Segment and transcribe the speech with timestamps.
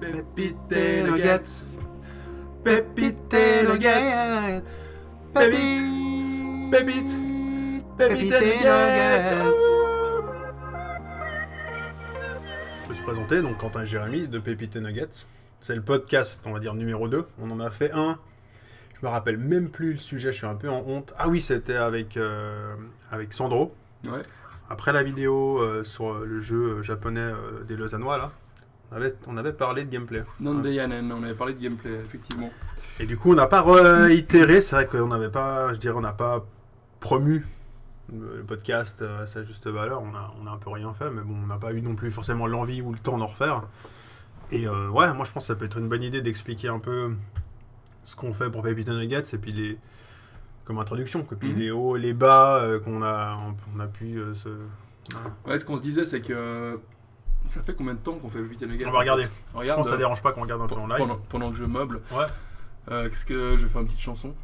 [0.00, 0.72] Pépite
[1.06, 1.78] Nuggets.
[2.62, 3.34] Pépite
[3.66, 4.62] Nuggets.
[5.32, 6.70] Pépite.
[6.70, 7.16] Pépite.
[7.96, 9.52] Pépite Nuggets.
[12.82, 15.24] Je peux se présenter, donc Quentin et Jérémy de Pépite Nuggets.
[15.62, 17.26] C'est le podcast, on va dire, numéro 2.
[17.40, 18.18] On en a fait un.
[19.00, 21.14] Je me rappelle même plus le sujet, je suis un peu en honte.
[21.16, 22.74] Ah oui, c'était avec, euh,
[23.10, 23.74] avec Sandro.
[24.04, 24.22] Ouais.
[24.68, 28.32] Après la vidéo euh, sur le jeu japonais euh, des Lausannois, là,
[28.92, 30.22] on avait, on avait parlé de gameplay.
[30.40, 32.50] Non de Yanen, on avait parlé de gameplay, effectivement.
[33.00, 36.00] Et du coup, on n'a pas réitéré, c'est vrai qu'on n'avait pas, je dirais, on
[36.00, 36.44] n'a pas
[37.00, 37.46] promu
[38.12, 40.00] le podcast à sa juste valeur.
[40.02, 41.94] On a, on a un peu rien fait, mais bon, on n'a pas eu non
[41.94, 43.62] plus forcément l'envie ou le temps d'en refaire.
[44.52, 46.78] Et euh, ouais, moi je pense que ça peut être une bonne idée d'expliquer un
[46.78, 47.10] peu
[48.04, 49.76] ce qu'on fait pour Pépite Nuggets et puis les.
[50.64, 51.36] comme introduction, quoi.
[51.36, 51.58] Puis Mhm.
[51.58, 53.36] les hauts, les bas euh, qu'on a,
[53.76, 54.48] on a pu euh, se.
[55.44, 56.78] Ouais, ce qu'on se disait, c'est que.
[57.48, 59.24] Ça fait combien de temps qu'on fait Pépite Nuggets On va regarder.
[59.24, 59.78] Je Regarde.
[59.78, 60.98] pense que ça dérange pas qu'on regarde un peu en live.
[60.98, 62.00] pendant, pendant que je meuble.
[62.12, 62.24] Ouais.
[62.90, 64.34] Euh, Qu'est-ce que je vais faire une petite chanson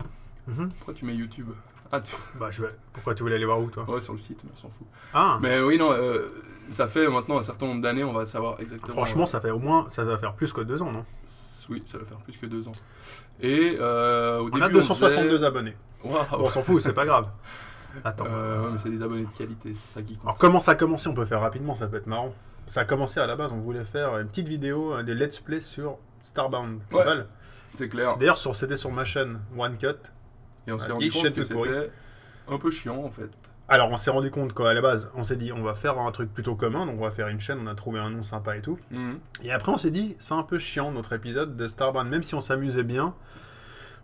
[0.49, 0.71] Mhm.
[0.79, 1.49] Pourquoi tu mets YouTube
[1.93, 2.15] Ah, tu...
[2.41, 2.69] Bah, je vais.
[2.93, 4.87] Pourquoi tu voulais aller voir où, toi ouais, sur le site, mais on s'en fout.
[5.15, 6.27] Ah Mais oui, non, euh,
[6.69, 8.93] ça fait maintenant un certain nombre d'années, on va savoir exactement.
[8.93, 9.87] Franchement, ça fait au moins.
[9.91, 12.47] Ça va faire plus que deux ans, non euh, oui, ça va faire plus que
[12.47, 12.73] deux ans.
[13.41, 15.77] Et euh, au On début, a 262 disait- abonnés.
[16.05, 17.29] Bon, on s'en fout, c'est pas grave.
[18.05, 18.25] Attends.
[18.27, 20.25] Euh, ouais, mais c'est des abonnés de qualité, c'est ça qui compte.
[20.25, 22.35] Alors comment ça a commencé On peut faire rapidement, ça peut être marrant.
[22.67, 25.61] Ça a commencé à la base, on voulait faire une petite vidéo, des let's play
[25.61, 26.81] sur Starbound.
[26.93, 27.05] Ouais.
[27.75, 28.17] C'est clair.
[28.19, 29.87] D'ailleurs, sur- c'était sur ma chaîne One Cut.
[30.67, 31.91] Et on s'est Ah, rendu qui compte que c'était
[32.49, 33.31] un peu chiant en fait.
[33.69, 36.11] Alors, on s'est rendu compte qu'à la base, on s'est dit, on va faire un
[36.13, 38.57] truc plutôt commun, donc on va faire une chaîne, on a trouvé un nom sympa
[38.57, 38.79] et tout.
[38.91, 39.19] Mhm.
[39.45, 42.35] Et après, on s'est dit, c'est un peu chiant notre épisode de Starbound, même si
[42.35, 43.15] on s'amusait bien.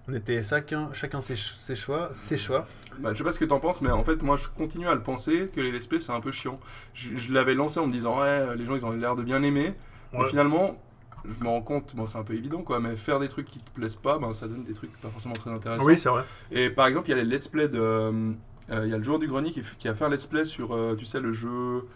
[0.08, 2.66] On était chacun, chacun ses, ch- ses choix, ses choix.
[3.00, 4.94] Bah, je sais pas ce que t'en penses, mais en fait, moi je continue à
[4.94, 6.58] le penser que les let's play c'est un peu chiant.
[6.94, 9.42] Je, je l'avais lancé en me disant, ouais, les gens ils ont l'air de bien
[9.42, 9.74] aimer.
[10.14, 10.80] Mais finalement,
[11.26, 13.58] je me rends compte, bon, c'est un peu évident quoi, mais faire des trucs qui
[13.60, 15.84] te plaisent pas, ben, ça donne des trucs pas forcément très intéressants.
[15.84, 16.22] Oui, c'est vrai.
[16.52, 17.78] Et par exemple, il y a les let's play de.
[17.78, 18.32] euh,
[18.70, 20.24] euh, Il y a le joueur du grenier qui, f- qui a fait un let's
[20.26, 21.86] play sur, euh, tu sais, le jeu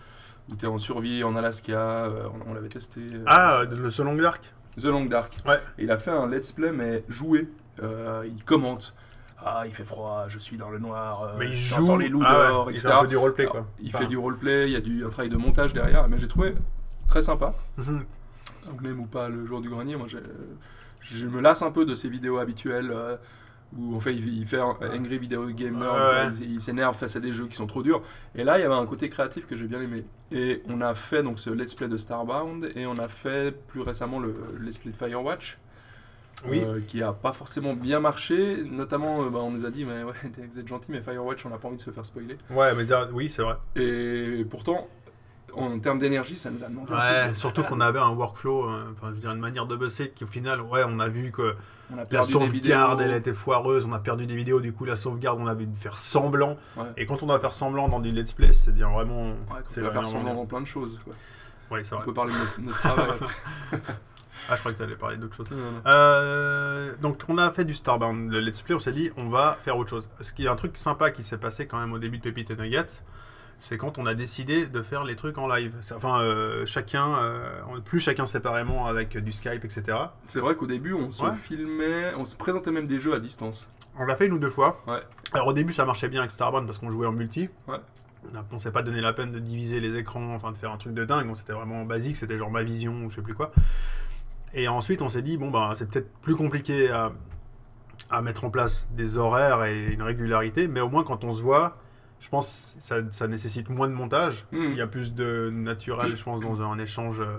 [0.50, 3.00] où t'es en survie en Alaska, euh, on, on l'avait testé.
[3.00, 4.42] euh, Ah, euh, le So Long Dark
[4.78, 5.36] The Long Dark.
[5.46, 5.60] Ouais.
[5.78, 7.48] Et il a fait un let's play, mais joué.
[7.82, 8.94] Euh, il commente.
[9.44, 11.96] Ah, il fait froid, je suis dans le noir, euh, Mais il joue.
[11.98, 12.88] les loups Ah ouais, dehors, il etc.
[12.88, 13.66] fait un peu du roleplay, quoi.
[13.80, 16.16] il Enfin, fait du roleplay, il y a du, un travail de montage derrière, mais
[16.16, 16.54] j'ai trouvé
[17.08, 17.54] très sympa.
[17.76, 18.04] mhm.
[18.68, 20.06] Donc même ou pas le joueur du grenier, moi
[21.00, 23.16] je me lasse un peu de ces vidéos habituelles euh,
[23.76, 26.30] où en fait il, il fait un Angry Video Gamer, ouais.
[26.40, 28.02] il, il s'énerve face à des jeux qui sont trop durs.
[28.36, 30.04] Et là il y avait un côté créatif que j'ai bien aimé.
[30.30, 33.80] Et on a fait donc ce let's play de Starbound et on a fait plus
[33.80, 35.58] récemment le let's play de Firewatch.
[36.48, 36.60] Oui.
[36.64, 40.02] euh, qui a pas forcément bien marché, notamment euh, bah, on nous a dit mais
[40.02, 40.12] ouais
[40.50, 42.36] vous êtes gentil mais Firewatch on n'a pas envie de se faire spoiler.
[42.50, 43.56] Ouais, mais dire- oui, c'est vrai.
[43.76, 44.88] Et pourtant
[45.54, 49.08] en termes d'énergie ça nous a demandé Ouais, surtout qu'on avait un workflow, euh, enfin,
[49.10, 51.54] je veux dire, une manière de bosser qui, au final, ouais, on a vu que
[51.94, 54.96] on a la sauvegarde, elle était foireuse, on a perdu des vidéos, du coup, la
[54.96, 56.56] sauvegarde, on avait dû faire semblant.
[56.78, 56.84] Ouais.
[56.96, 59.32] Et quand on doit faire semblant dans des let's play, c'est dire vraiment.
[59.32, 60.98] Ouais, c'est faire semblant dans plein de choses.
[61.04, 61.12] Quoi.
[61.70, 62.06] Ouais, c'est On vrai.
[62.06, 63.10] peut parler de notre, notre travail.
[64.48, 65.46] Ah, je crois que tu allais parler d'autre chose.
[65.50, 65.82] Non, non, non.
[65.86, 69.56] Euh, donc, on a fait du Starbound, le let's play, on s'est dit, on va
[69.62, 70.10] faire autre chose.
[70.20, 72.50] Ce qui est un truc sympa qui s'est passé quand même au début de Pépite
[72.50, 73.02] et Nuggets,
[73.58, 75.72] c'est quand on a décidé de faire les trucs en live.
[75.94, 79.96] Enfin, euh, chacun, euh, plus chacun séparément avec du Skype, etc.
[80.26, 81.32] C'est vrai qu'au début, on se Ouais.
[81.32, 83.68] filmait, on se présentait même des jeux à distance.
[83.98, 84.82] On l'a fait une ou deux fois.
[84.88, 85.00] Ouais.
[85.34, 87.50] Alors au début ça marchait bien avec Starbound parce qu'on jouait en multi.
[87.68, 87.76] Ouais.
[88.50, 90.94] On s'est pas donné la peine de diviser les écrans, enfin de faire un truc
[90.94, 91.26] de dingue.
[91.26, 93.52] Bon, c'était vraiment basique, c'était genre ma vision ou je sais plus quoi.
[94.54, 97.12] Et ensuite on s'est dit bon bah c'est peut-être plus compliqué à,
[98.10, 101.42] à mettre en place des horaires et une régularité, mais au moins quand on se
[101.42, 101.76] voit,
[102.20, 104.46] je pense que ça, ça nécessite moins de montage.
[104.52, 104.62] Mhm.
[104.62, 107.38] Il y a plus de naturel, je pense, dans un échange euh,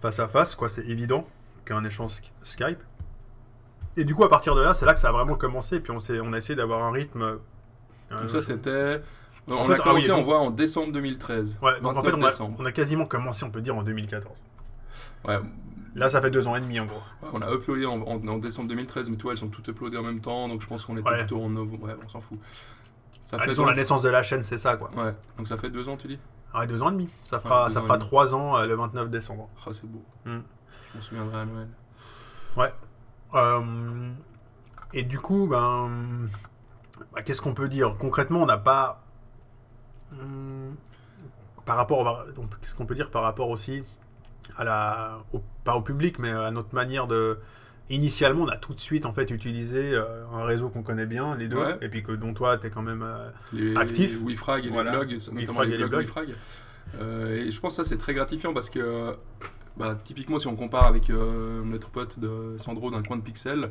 [0.00, 0.68] face à face, quoi.
[0.68, 1.26] C'est évident
[1.64, 2.78] qu'un échange sk- Skype.
[3.96, 5.76] Et du coup, à partir de là, c'est là que ça a vraiment commencé.
[5.76, 7.22] Et puis on, on a essayé d'avoir un rythme.
[7.22, 7.36] euh,
[8.20, 9.00] Donc ça, c'était...
[9.48, 11.58] On En a ah commencé, on voit, en décembre 2013.
[11.62, 13.82] Ouais, donc en 29 fait, on a, on a quasiment commencé, on peut dire, en
[13.82, 14.32] 2014.
[15.26, 15.38] Ouais,
[15.94, 17.00] Là, ça fait deux ans et demi, en gros.
[17.32, 20.02] on a uploadé en, en- en décembre 2013, mais toi, elles sont toutes uploadées en
[20.04, 21.18] même temps, donc je pense qu'on était Ouais.
[21.18, 21.86] plutôt en novembre.
[21.86, 22.38] Ouais, on s'en fout.
[23.22, 24.90] Ça Ah, fait disons, la naissance de la chaîne, c'est ça, quoi.
[24.96, 26.18] Ouais, donc ça fait deux ans, tu dis?
[26.54, 27.08] Ouais, deux ans et demi.
[27.24, 29.48] Ça fera, Ouais, ça fera trois ans euh, le 29 décembre.
[29.66, 30.02] Ah, c'est beau.
[30.24, 30.40] Hmm.
[30.92, 31.68] Je m'en souviendrai à Noël.
[33.34, 34.10] Euh,
[34.94, 35.90] et du coup, ben,
[37.12, 37.94] bah, qu'est-ce qu'on peut dire?
[37.98, 39.02] Concrètement, on n'a pas.
[40.12, 40.74] Hum,
[41.64, 42.24] par rapport.
[42.60, 43.82] Qu'est-ce qu'on peut dire par rapport aussi
[44.56, 45.18] à la.
[45.32, 47.38] au- pas au public, mais à notre manière de.
[47.90, 51.34] Initialement, on a tout de suite en fait utilisé euh, un réseau qu'on connaît bien,
[51.36, 51.78] les deux, Ouais.
[51.80, 53.02] et puis que dont toi, tu es quand même.
[53.02, 54.18] euh, les, Actif.
[54.20, 54.90] les WeFrag et Voilà.
[54.90, 56.00] les blogs, notamment WeFrag les et les blogs.
[56.02, 56.28] WeFrag.
[57.00, 59.14] Euh, et je pense que ça c'est très gratifiant parce que
[59.78, 63.70] Bah, typiquement, si on compare avec euh, notre pote de Sandro d'un coin de pixel,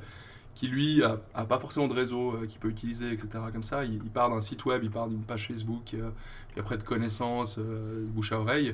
[0.55, 3.27] qui lui a, a pas forcément de réseau euh, qu'il peut utiliser, etc.
[3.51, 6.09] Comme ça, il, il part d'un site web, il part d'une page Facebook, euh,
[6.51, 8.73] puis après de connaissances, euh, bouche à oreille.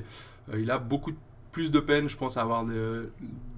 [0.56, 1.16] Il a beaucoup de-
[1.54, 3.02] plus de peine, je pense, à avoir des,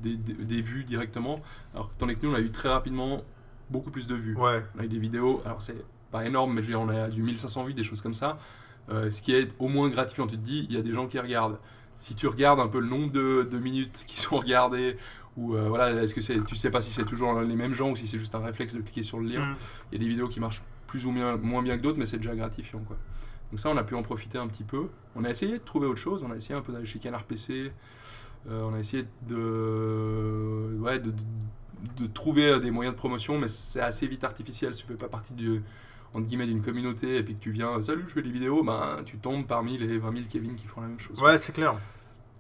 [0.02, 1.40] des, des- des vues directement.
[1.74, 3.22] Alors, tandis que nous, on a eu très rapidement
[3.70, 4.36] beaucoup plus de vues.
[4.36, 4.62] Ouais.
[4.76, 5.82] On a eu des vidéos, alors c'est
[6.12, 8.38] pas énorme, mais je veux dire, on a du 1500 vues, des choses comme ça.
[8.90, 11.06] Euh, ce qui est au moins gratifiant, tu te dis, il y a des gens
[11.06, 11.58] qui regardent.
[11.98, 14.98] Si tu regardes un peu le nombre de, de minutes qui sont regardées,
[15.38, 17.90] ou euh, voilà, est-ce que c'est, tu sais pas si c'est toujours les mêmes gens
[17.90, 19.44] ou si c'est juste un réflexe de cliquer sur le lien.
[19.44, 19.56] Mm.
[19.90, 22.06] Il y a des vidéos qui marchent plus ou moins, moins bien que d'autres, mais
[22.06, 22.96] c'est déjà gratifiant quoi.
[23.50, 24.88] Donc ça, on a pu en profiter un petit peu.
[25.14, 26.24] On a essayé de trouver autre chose.
[26.26, 27.72] On a essayé un peu d'aller chez Canard PC.
[28.50, 31.16] Euh, on a essayé de, ouais, de, de-
[32.02, 34.74] de trouver des moyens de promotion, mais c'est assez vite artificiel.
[34.74, 35.62] Si tu fais pas partie du,
[36.14, 38.98] entre guillemets d'une communauté et puis que tu viens, salut, je fais des vidéos, ben
[39.04, 41.20] tu tombes parmi les 20 000 Kevin qui font la même chose.
[41.20, 41.76] Ouais, c'est clair.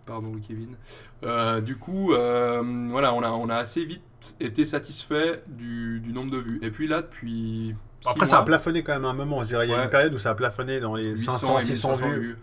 [0.06, 0.76] Pardon, Kevin.
[1.24, 4.02] Euh, du coup, euh, voilà, on a, on a assez vite
[4.40, 6.58] été satisfait du, du nombre de vues.
[6.62, 7.74] Et puis là, depuis.
[8.06, 9.40] Après, ça a plafonné quand même un moment.
[9.42, 9.84] Je dirais, il y a Ouais.
[9.84, 12.38] une période où ça a plafonné dans les 800 500, et 600 1500 vues.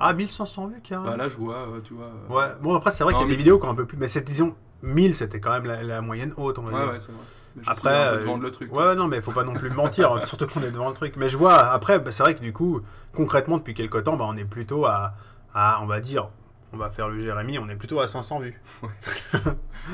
[0.00, 1.10] Ah, 1500 vues, carrément.
[1.10, 2.06] Bah là, je vois, tu vois.
[2.06, 3.84] euh, Ouais, bon après c'est vrai qu'il y a des vidéos qui ont un peu
[3.86, 6.78] plus, mais c'est disons 1000 c'était quand même la, la moyenne haute on va Ouais,
[6.84, 6.92] dire.
[6.92, 7.20] ouais, c'est vrai.
[7.56, 8.72] Mais Après, euh, vendre le truc.
[8.74, 11.14] Ouais, non mais faut pas non plus mentir, hein, surtout qu'on est devant le truc.
[11.16, 12.80] Mais je vois après bah, c'est vrai que du coup
[13.12, 15.14] concrètement depuis quelques temps bah, on est plutôt à,
[15.54, 16.28] à on va dire
[16.72, 18.60] on va faire le Jérémy, on est plutôt à 500 vues.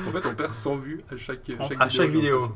[0.07, 2.55] En fait, on perd 100 vues à chaque, chaque à chaque vidéo.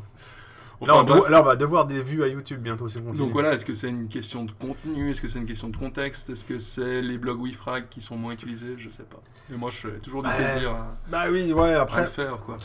[0.88, 0.94] L'impression.
[0.96, 3.02] là, on Enfin, doit- là, on va devoir des vues à YouTube bientôt si on
[3.02, 3.18] continue.
[3.20, 5.78] Donc voilà, est-ce que c'est une question de contenu Est-ce que c'est une question de
[5.78, 9.22] contexte Est-ce que c'est les blogs WeFrag qui sont moins utilisés Je sais pas.
[9.50, 10.36] Mais moi, je fais toujours du Ouais.
[10.36, 12.58] plaisir à, Bah oui, ouais, à après le faire, quoi.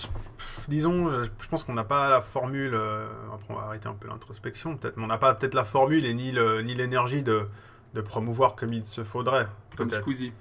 [0.69, 3.94] disons je, je pense qu'on n'a pas la formule euh, après on va arrêter un
[3.94, 7.23] peu l'introspection peut-être, mais on n'a pas peut-être la formule et ni le ni l'énergie
[7.23, 7.47] de
[7.94, 9.47] de promouvoir comme il se faudrait.
[9.76, 9.91] Comme.
[9.91, 10.32] Squeezie.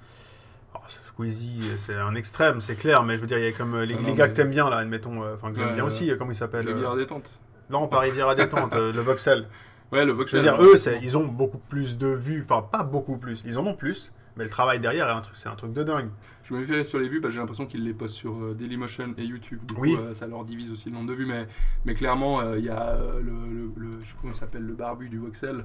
[0.74, 3.74] Oh, Squeezie, c'est un extrême, c'est clair, mais je veux dire, il y a comme
[3.74, 5.68] euh, les, Ah les gars mais- que t'aimes bien, là, admettons, euh, enfin, que j'aime
[5.68, 7.28] Ouais, bien aussi, comment il s'appelle Rivière euh, détente.
[7.70, 9.46] Non, pas Rivière à détente, euh, le Voxel.
[9.92, 10.40] Ouais, le Voxel.
[10.40, 10.66] veux dire, ouais.
[10.66, 13.74] eux, c'est- ils ont beaucoup plus de vues, enfin, pas beaucoup plus, ils en ont
[13.74, 16.08] plus, mais le travail derrière, est un truc- c'est un truc de dingue.
[16.44, 18.54] Je me méfierais sur les vues parce que j'ai l'impression qu'ils les postent sur euh,
[18.54, 19.60] Dailymotion et YouTube.
[19.66, 19.96] Du coup, Oui.
[20.00, 21.26] euh, ça leur divise aussi le nombre de vues.
[21.26, 21.46] Mais,
[21.84, 24.38] mais clairement, euh, il y a euh, le, le, le- je sais pas comment il
[24.38, 25.58] s'appelle, le barbu du Voxel.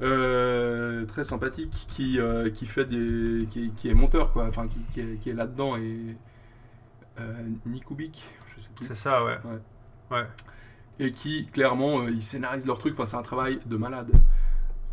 [0.00, 4.78] euh, très sympathique qui, euh, qui fait des qui, qui est monteur quoi enfin qui,
[4.90, 6.16] qui est, qui est là-dedans et
[7.20, 7.32] euh,
[7.66, 8.22] Nikubik
[8.56, 9.36] je sais plus C'est ça, ouais.
[9.44, 10.16] Ouais.
[10.18, 10.24] Ouais.
[10.98, 14.10] Et qui clairement euh, ils scénarisent leur truc enfin c'est un travail de malade.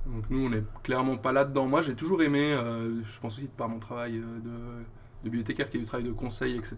[0.06, 1.68] Donc nous on est clairement pas là-dedans.
[1.68, 5.70] Moi j'ai toujours aimé euh, je pense aussi par mon travail euh, de, de bibliothécaire
[5.70, 6.76] qui est du travail de conseil etc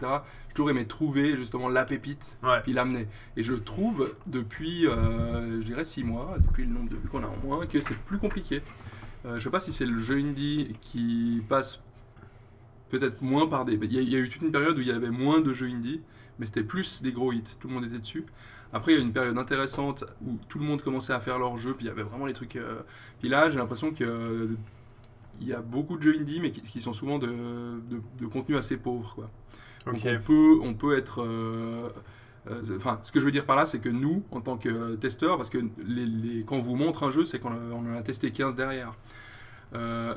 [0.48, 2.60] j'ai toujours aimé trouver justement la pépite Ouais.
[2.62, 3.06] puis l'amener.
[3.36, 7.22] Et je trouve depuis euh, je dirais six mois depuis le nombre de vues qu'on
[7.22, 8.60] a en moins que c'est plus compliqué.
[9.24, 11.80] Euh, je sais pas si c'est le jeu indie qui passe
[12.90, 14.80] peut-être moins par des il y, a- il y a eu toute une période où
[14.80, 16.00] il y avait moins de jeux indie
[16.38, 17.56] mais c'était plus des gros hits.
[17.60, 18.24] Tout le monde était dessus
[18.72, 21.38] après, il y a eu une période intéressante où tout le monde commençait à faire
[21.38, 22.56] leur jeu, puis il y avait vraiment les trucs.
[22.56, 22.80] euh,
[23.20, 24.46] Puis là, j'ai l'impression que euh,
[25.40, 28.26] il y a beaucoup de jeux indie, mais qui, qui sont souvent de, de, de
[28.26, 29.14] contenu assez pauvre.
[29.14, 29.30] Quoi.
[29.86, 31.22] Donc on peut, on peut être.
[31.22, 31.88] euh,
[32.50, 34.94] euh, Enfin, ce que je veux dire par là, c'est que nous, en tant que
[34.96, 38.02] testeurs, parce que les, les- quand on vous montre un jeu, c'est qu'on en a
[38.02, 38.94] testé 15 derrière.
[39.74, 40.14] Euh,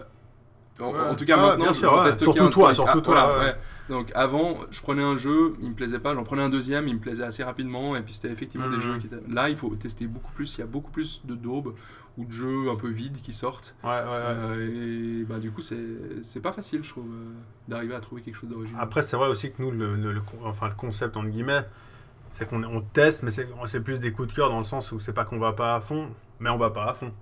[0.80, 1.00] en, Ouais.
[1.10, 2.06] en tout cas, Ah, maintenant, bien sûr, j'en ouais.
[2.06, 2.50] teste Surtout 15.
[2.54, 3.56] toi, surtout ah, toi, voilà, ouais.
[3.90, 6.96] Donc avant, je prenais un jeu, il me plaisait pas, j'en prenais un deuxième, il
[6.96, 8.82] me plaisait assez rapidement, et puis c'était effectivement des Mhm.
[8.82, 9.18] jeux qui étaient...
[9.30, 11.76] Là, il faut tester beaucoup plus, il y a beaucoup plus de daubes
[12.18, 13.76] ou de jeux un peu vides qui sortent.
[13.84, 14.02] Ouais, ouais, ouais.
[14.10, 17.34] Euh, et bah, du coup, c'est pas facile, je trouve, euh,
[17.68, 18.82] d'arriver à trouver quelque chose d'original.
[18.82, 21.66] Après, c'est vrai aussi que nous, le, le- le con- enfin, le concept, entre guillemets,
[22.34, 25.00] c'est qu'on on teste, mais c'est plus des coups de cœur dans le sens où
[25.00, 27.14] c'est pas qu'on va pas à fond, mais on va pas à fond.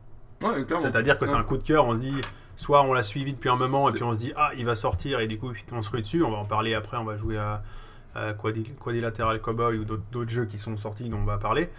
[0.41, 0.85] Ouais, clairement.
[0.85, 2.21] C'est-à-dire que c'est un coup de cœur, on se dit,
[2.55, 4.75] soit on l'a suivi depuis un moment et puis on se dit, ah, il va
[4.75, 7.17] sortir, et du coup, on se rue dessus, on va en parler après, on va
[7.17, 7.63] jouer à,
[8.15, 11.69] à Quadri- Quadrilateral Cowboy ou d'autres jeux qui sont sortis dont on va parler.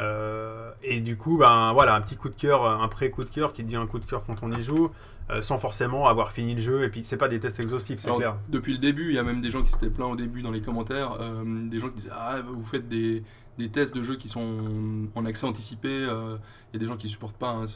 [0.00, 3.52] Euh, et du coup, ben voilà, un petit coup de cœur, un pré-coup de cœur
[3.52, 4.90] qui devient un coup de cœur quand on y joue,
[5.30, 8.10] euh, sans forcément avoir fini le jeu, et puis c'est pas des tests exhaustifs, c'est
[8.16, 8.36] clair.
[8.48, 10.50] Depuis le début, il y a même des gens qui s'étaient plaints au début dans
[10.50, 13.22] les commentaires, euh, des gens qui disaient Ah, vous faites des,
[13.58, 15.88] des tests de jeux qui sont en accès anticipé.
[15.90, 16.36] euh,
[16.72, 17.66] Il y a des gens qui supportent pas hein,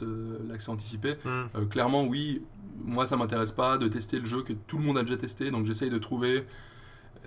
[0.49, 1.15] l'accès anticipé.
[1.25, 1.65] Hmm.
[1.69, 2.41] Clairement, oui,
[2.85, 5.49] moi ça m'intéresse pas de tester le jeu que tout le monde a déjà testé,
[5.51, 6.45] donc j'essaye de trouver.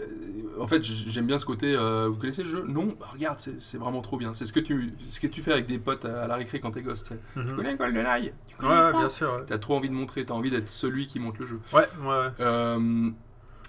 [0.01, 1.75] Euh, en fait, j'aime bien ce côté.
[1.75, 2.65] euh, vous connaissez le jeu?
[2.69, 2.95] Non?
[3.01, 4.35] Bah, Regarde, c'est vraiment trop bien.
[4.35, 6.61] C'est ce que tu, ce que tu fais avec des potes à, à la récré
[6.61, 7.05] quand t'es gosse.
[7.05, 7.57] tu Mhm.
[7.57, 9.33] connais GoldenEye Tu Ouais, connais ouais, bien sûr.
[9.35, 11.61] Ouais, T'as trop envie de montrer, t'as envie d'être celui qui monte le jeu.
[11.73, 11.81] ouais.
[12.03, 12.29] ouais, ouais.
[12.41, 13.11] Euh,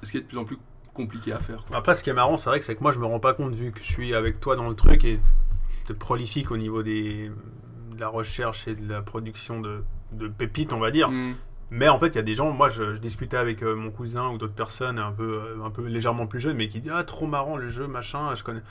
[0.03, 0.57] ce qui est de plus en plus
[0.93, 1.63] compliqué à faire.
[1.65, 1.77] quoi.
[1.77, 3.33] Après, ce qui est marrant, c'est vrai que c'est que moi, je me rends pas
[3.33, 5.19] compte, vu que je suis avec toi dans le truc et
[5.87, 7.31] de prolifique au niveau des,
[7.93, 11.35] de la recherche et de la production de, de pépites, on va dire, Mm.
[11.71, 13.91] Mais en fait, il y a des gens, moi je, je discutais avec euh, mon
[13.91, 16.91] cousin ou d'autres personnes un peu, euh, un peu légèrement plus jeunes, mais qui disent
[16.93, 18.61] Ah, trop marrant le jeu, machin, je connais.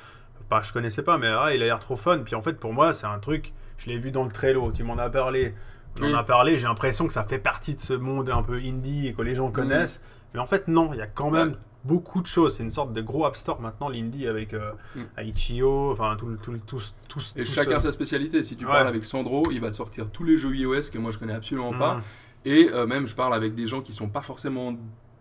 [0.50, 2.19] Pas, je connaissais pas, mais ah, il a l'air trop fun.
[2.19, 4.83] Puis en fait, pour moi, c'est un truc, je l'ai vu dans le Trello, tu
[4.83, 5.54] m'en as parlé.
[5.99, 6.14] On Oui.
[6.14, 9.09] en a parlé, j'ai l'impression que ça fait partie de ce monde un peu indie
[9.09, 10.02] et que les gens connaissent.
[10.35, 11.57] Mais en fait, non, il y a quand même Ouais.
[11.85, 12.57] beaucoup de choses.
[12.57, 15.23] C'est une sorte de gros app store maintenant, l'indie, avec euh, Mm.
[15.28, 18.42] Itch.io, enfin, tout, tout, tout, tout, Et chacun ce- sa spécialité.
[18.45, 18.73] Si tu Ouais.
[18.73, 21.35] parles avec Sandro, il va te sortir tous les jeux iOS que moi je connais
[21.35, 22.00] absolument pas.
[22.44, 24.75] Et euh, même, je parle avec des gens qui sont pas forcément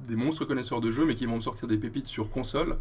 [0.07, 2.77] des monstres connaisseurs de jeux, mais qui vont me sortir des pépites sur console.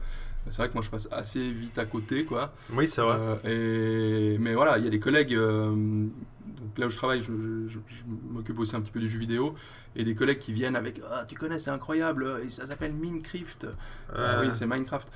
[0.50, 2.52] C'est vrai que moi, je passe assez vite à côté, quoi.
[2.72, 3.16] Oui, c'est vrai.
[3.44, 4.38] Euh, et...
[4.38, 5.34] Mais voilà, il y a des collègues.
[5.34, 7.32] euh, donc là où je travaille, je,
[7.66, 8.02] je- je- je
[8.32, 9.54] m'occupe aussi un petit peu du jeu vidéo.
[9.96, 13.66] Et des collègues qui viennent avec Ah, tu connais, c'est incroyable, et ça s'appelle Minecraft.
[14.14, 15.08] Ah oui, c'est Minecraft.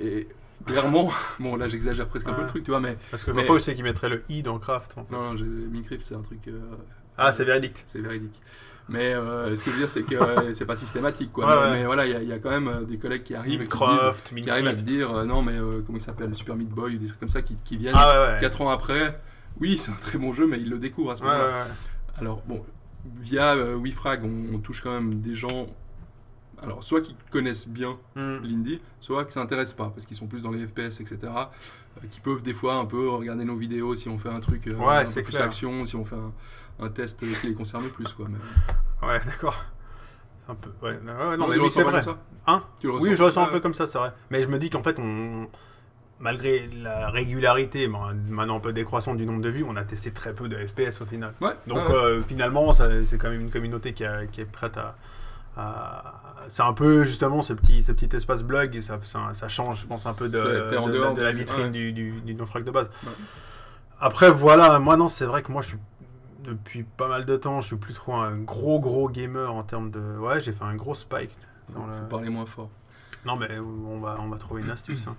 [0.00, 0.28] Et
[0.64, 1.10] clairement,
[1.40, 3.42] bon, là, j'exagère presque un peu le truc, tu vois, mais Parce que je mais-
[3.42, 4.94] vois pas où c'est qu'ils mettraient le i dans Craft.
[4.96, 5.12] en fait.
[5.14, 6.48] non, Minecraft, c'est un truc.
[6.48, 6.58] euh,
[7.18, 7.82] Ah, c'est véridique.
[7.86, 8.40] c'est véridique.
[8.90, 11.46] Mais euh, ce que je veux dire, c'est que euh, c'est pas systématique, quoi.
[11.46, 11.70] Ouais, mais, ouais.
[11.78, 13.62] mais voilà, il y, a- il y a quand même euh, des collègues qui arrivent,
[13.62, 16.34] et qui, disent- qui arrivent à se dire, euh, non, mais euh, comment il s'appelle,
[16.34, 18.40] Super Meat Boy, ou des trucs comme ça, qui, qui viennent Ah ouais, ouais.
[18.40, 19.20] 4 ans après.
[19.60, 21.66] Oui, c'est un très bon jeu, mais ils le découvrent à ce moment-là.
[22.18, 22.64] Alors, bon,
[23.20, 25.66] via euh, WeFrag, on, on touche quand même des gens.
[26.62, 28.38] Alors, soit qui connaissent bien Hmm.
[28.42, 31.16] l'indie, soit qui s'intéressent pas, parce qu'ils sont plus dans les FPS, etc.
[31.24, 34.66] euh, qui peuvent des fois un peu regarder nos vidéos si on fait un truc
[34.66, 37.54] euh, Ouais, un c'est peu plus action, si on fait un, un test qui les
[37.54, 38.26] concerne plus, quoi.
[38.28, 39.06] Mais...
[39.08, 39.64] Ouais, d'accord.
[40.48, 40.70] Un peu.
[40.82, 41.92] Ouais, ouais, non, mais c'est vrai.
[41.92, 44.12] comme ça Hein Tu le Oui, je ressens un peu comme ça, c'est vrai.
[44.30, 45.46] Mais je me dis qu'en fait, on,
[46.18, 50.10] malgré la régularité, bon, maintenant un peu décroissante du nombre de vues, on a testé
[50.10, 51.32] très peu de FPS au final.
[51.40, 51.52] Ouais.
[51.66, 51.94] Donc ouais.
[51.94, 54.96] euh, finalement, c'est quand même une communauté qui, a- qui est prête à.
[55.56, 56.14] À-
[56.48, 59.82] C'est un peu justement ce petit, ce petit espace blog, et ça, ça, ça change,
[59.82, 61.70] je pense, un peu de, la vitrine ouais.
[61.70, 62.88] du, du, du naufrag de base.
[63.04, 63.10] Ouais.
[64.00, 65.78] Après, voilà, moi non, c'est vrai que moi je suis.
[66.42, 69.90] Depuis pas mal de temps, je suis plus trop un gros gros gamer en termes
[69.90, 70.00] de.
[70.18, 71.30] Ouais, j'ai fait un gros spike.
[71.72, 72.70] Faut, dans le- faut parler moins fort.
[73.26, 75.06] Non, mais on va, on va trouver une astuce.
[75.06, 75.16] hein.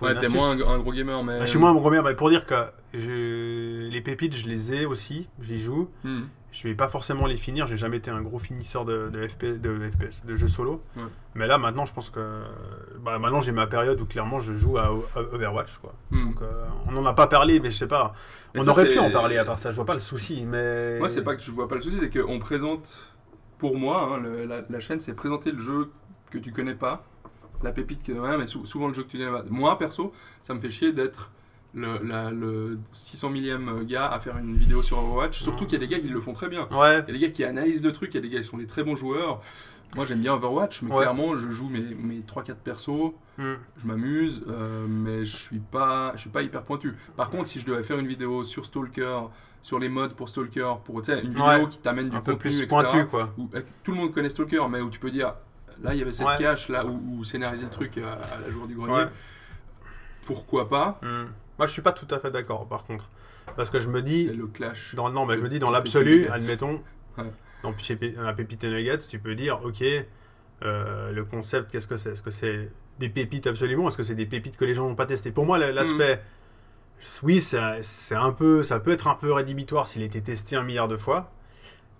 [0.00, 1.38] Ouais, t'es moins un, un gros gamer, mais.
[1.40, 2.54] Bah, je suis moins un gros gamer, mais pour dire que
[2.94, 5.90] les pépites, je les ai aussi, j'y joue.
[6.04, 6.22] Hmm.
[6.52, 9.44] Je vais pas forcément les finir, j'ai jamais été un gros finisseur de, de, FP
[9.60, 10.82] de FPS, de jeux solo.
[10.96, 11.02] Ouais.
[11.34, 12.42] Mais là, maintenant, je pense que.
[13.00, 14.82] Bah, maintenant, j'ai ma période où clairement je joue à,
[15.16, 15.78] à Overwatch.
[15.78, 15.94] Quoi.
[16.10, 16.26] Hmm.
[16.26, 18.14] Donc, euh, on en a pas parlé, mais je sais pas.
[18.54, 20.44] Mais on ça, aurait pu en parler à part ça, je vois pas le souci.
[20.46, 20.98] Mais...
[20.98, 23.12] Moi, c'est pas que je vois pas le souci, c'est qu'on présente,
[23.56, 25.90] pour moi, hein, le- la, la chaîne, c'est présenter le jeu
[26.30, 27.02] que tu connais pas,
[27.62, 29.44] la pépite que ouais, mais sou- souvent le jeu que tu connais pas.
[29.48, 31.32] Moi, perso, ça me fait chier d'être
[31.74, 35.82] le, la- le 600 millième gars à faire une vidéo sur Overwatch, surtout qu'il y
[35.82, 36.68] a des gars qui le font très bien.
[36.70, 38.38] Ouais, Il y a des gars qui analysent le truc, il y a des gars
[38.40, 39.40] qui sont des très bons joueurs.
[39.94, 40.98] Moi, j'aime bien Overwatch, mais Ouais.
[41.02, 43.54] clairement, je joue mes, mes 3-4 persos, Hmm.
[43.78, 46.94] je m'amuse, euh, mais je suis pas, je suis pas hyper pointu.
[47.16, 49.20] Par contre, si je devais faire une vidéo sur Stalker,
[49.62, 51.68] sur les modes pour Stalker, pour une vidéo Ouais.
[51.70, 53.32] qui t'amène du un peu contenu, plus etc., pointu, quoi.
[53.38, 55.34] où euh, tout le monde connaît Stalker, mais où tu peux dire,
[55.82, 56.36] là, il y avait cette Ouais.
[56.38, 59.04] cache, là, où, où scénariser le truc à, à la jour du grenier.
[60.26, 61.00] Pourquoi pas?
[61.02, 61.26] Hmm.
[61.58, 63.08] Moi, je suis pas tout à fait d'accord, par contre.
[63.56, 64.94] Parce que je me dis, C'est le clash.
[64.94, 66.80] Dans, non, mais je me dis, dans l'absolu, admettons,
[67.18, 67.24] Ouais.
[67.62, 67.74] dans,
[68.22, 69.82] la pépite et nuggets, tu peux dire, ok,
[70.64, 72.12] euh, le concept, qu'est-ce que c'est?
[72.12, 73.88] Est-ce que c'est des pépites absolument?
[73.88, 75.30] Est-ce que c'est des pépites que les gens n'ont pas testées?
[75.32, 76.20] Pour moi, la- l'aspect, Mm.
[77.24, 80.62] oui, c'est c'est un peu, ça peut être un peu rédhibitoire s'il était testé un
[80.62, 81.30] milliard de fois,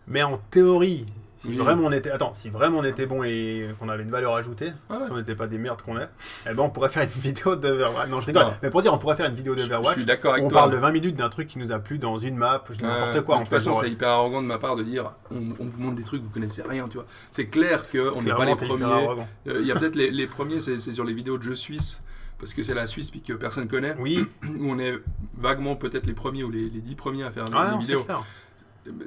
[0.07, 1.07] mais en théorie,
[1.43, 1.57] si Oui.
[1.57, 4.73] vraiment on était, attends, si vraiment on était bon et qu'on avait une valeur ajoutée,
[4.89, 5.05] Ah ouais.
[5.07, 6.09] si on n'était pas des merdes qu'on est,
[6.49, 8.09] eh ben on pourrait faire une vidéo d'Overwatch.
[8.09, 8.43] Non, je rigole.
[8.45, 8.53] Non.
[8.63, 9.95] Mais pour dire, on pourrait faire une vidéo Je, je d'Overwatch.
[9.97, 10.61] suis d'accord avec On toi.
[10.61, 12.85] parle de 20 minutes d'un truc qui nous a plu dans une map, je dis
[12.85, 15.37] n'importe quoi de en toute façon, c'est hyper arrogant de ma part de dire on,
[15.59, 17.07] on vous montre des trucs, vous connaissez rien, tu vois.
[17.31, 19.09] C'est clair qu'on n'est pas les premiers.
[19.49, 22.03] Euh, Il y a peut-être les, les premiers, c'est sur les vidéos de jeux suisses,
[22.39, 24.27] parce que c'est la Suisse puis que personne connaît, Oui,
[24.61, 24.95] où on est
[25.37, 28.25] vaguement peut-être les premiers ou les, les dix premiers à faire ouais, des non, clair.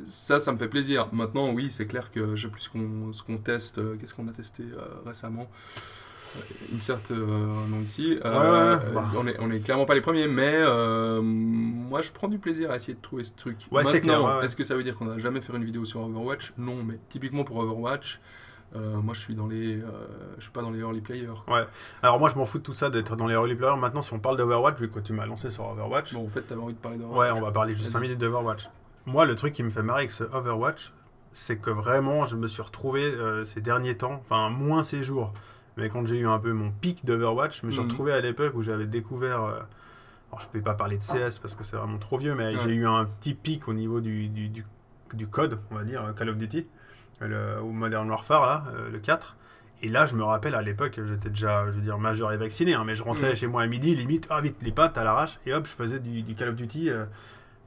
[0.05, 1.07] Ça, ça me fait plaisir.
[1.11, 3.77] Maintenant, oui, c'est clair que je sais plus ce qu'on ce qu'on teste.
[3.79, 5.47] euh, Qu'est-ce qu'on a testé euh, récemment
[6.75, 8.17] Insert euh, un nom ici.
[8.23, 9.03] Ouais, ouais, bah.
[9.17, 10.61] on, est, on est clairement pas les premiers, mais
[11.21, 13.57] moi je prends du plaisir à essayer de trouver ce truc.
[13.71, 14.45] Ouais, Maintenant, ouais, ouais.
[14.45, 16.53] est-ce que ça veut dire qu'on va jamais faire une vidéo sur Overwatch?
[16.57, 18.19] Non, mais typiquement pour Overwatch,
[18.75, 19.85] euh, moi je suis dans les, euh,
[20.37, 21.29] je suis pas dans les early players.
[22.03, 23.77] Alors moi je m'en fous de tout ça d'être dans les early players.
[23.77, 26.41] Maintenant si on parle d'Overwatch, vu que tu m'as lancé sur Overwatch, Bon, en fait,
[26.41, 27.37] t'avais envie de parler ouais d'Overwatch.
[27.37, 28.01] on va parler juste 5 Vas-y.
[28.09, 28.69] minutes d'Overwatch.
[29.05, 30.91] Moi le truc qui me fait marrer avec ce Overwatch,
[31.31, 35.31] c'est que vraiment je me suis retrouvé euh, ces derniers temps, enfin moins ces jours,
[35.77, 37.87] mais quand j'ai eu un peu mon pic d'Overwatch, je me suis Mhm.
[37.87, 39.43] retrouvé à l'époque où j'avais découvert...
[39.43, 39.59] euh,
[40.31, 42.53] alors je ne peux pas parler de CS parce que c'est vraiment trop vieux, mais
[42.53, 42.59] Ouais.
[42.59, 44.65] j'ai eu un petit pic au niveau du, du, du-
[45.13, 46.65] du code, on va dire, Call of Duty,
[47.21, 49.35] le, ou Modern Warfare, là, euh, le 4.
[49.83, 52.73] Et là, je me rappelle à l'époque, j'étais déjà, je veux dire, majeur et vacciné,
[52.73, 53.35] hein, mais je rentrais Mhm.
[53.35, 55.99] chez moi à midi, limite, ah vite, les pattes à l'arrache, et hop, je faisais
[55.99, 56.89] du, du Call of Duty.
[56.89, 57.05] euh,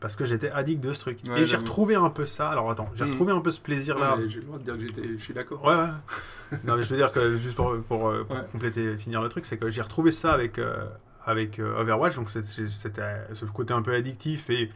[0.01, 1.19] parce que j'étais addict de ce truc.
[1.29, 2.49] Ouais, et j'ai retrouvé un peu ça.
[2.49, 3.11] Alors attends, j'ai Mm.
[3.11, 4.17] retrouvé un peu ce plaisir-là.
[4.17, 5.65] Ouais, J'ai le droit de dire que j'étais, je suis d'accord.
[5.65, 6.59] Ouais, ouais.
[6.65, 8.43] non, mais je veux dire que juste pour, pour, euh, pour Ouais.
[8.53, 10.87] compléter, finir le truc, c'est que j'ai retrouvé ça avec, euh,
[11.25, 14.71] avec euh, Overwatch, donc c'était ce côté un peu addictif et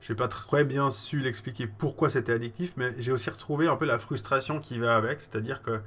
[0.00, 3.84] j'ai pas très bien su l'expliquer pourquoi c'était addictif, mais j'ai aussi retrouvé un peu
[3.86, 5.80] la frustration qui va avec, c'est-à-dire que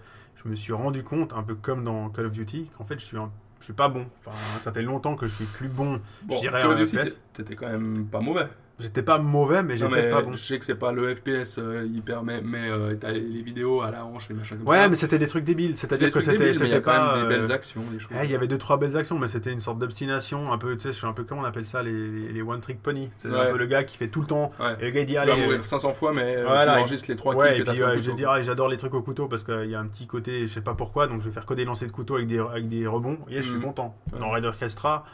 [0.43, 3.05] je me suis rendu compte, un peu comme dans Call of Duty, qu'en fait je
[3.05, 4.07] suis, un- je suis pas bon.
[4.25, 5.99] Enfin, ça fait longtemps que je suis plus bon.
[6.23, 7.03] Bon, je dirais Call of un Duty, FPS.
[7.13, 8.47] t'é- t'étais quand même pas mauvais.
[8.79, 10.33] J'étais pas mauvais, mais j'étais pas bon.
[10.33, 13.81] Je sais que c'est pas le FPS euh, hyper, mais, mais euh, t'as les, vidéos
[13.81, 14.87] à la hanche, les machins comme Ouais, ça.
[14.89, 15.75] mais c'était des trucs débiles.
[15.75, 17.15] C'est C'est-à-dire que c'était c'était quand pas.
[17.17, 18.11] même des euh, belles actions, des choses.
[18.21, 20.75] Eh, Il y avait deux trois belles actions, mais c'était une sorte d'obstination, un peu,
[20.77, 23.09] tu sais, je suis un peu comment on appelle ça, les, les, one trick pony.
[23.17, 23.39] C'est Ouais.
[23.47, 24.51] un peu le gars qui fait tout le temps.
[24.59, 24.75] Ouais.
[24.79, 25.31] Et le gars il dit Tu allez.
[25.31, 26.73] vas mourir 500 fois, mais euh, Voilà.
[26.75, 28.41] tu enregistres les 3 Ouais, kills et que t'as puis fait ouais, je dire, ah,
[28.43, 30.75] j'adore les trucs au couteau parce qu'il y a un petit côté, je sais pas
[30.75, 33.17] pourquoi, donc je vais faire que des lancers de couteau avec des, avec des rebonds.
[33.29, 33.63] Et je suis Mhm.
[33.63, 33.97] content.
[34.13, 34.19] Ouais.
[34.19, 35.09] Dans Raid Orchestra, euh,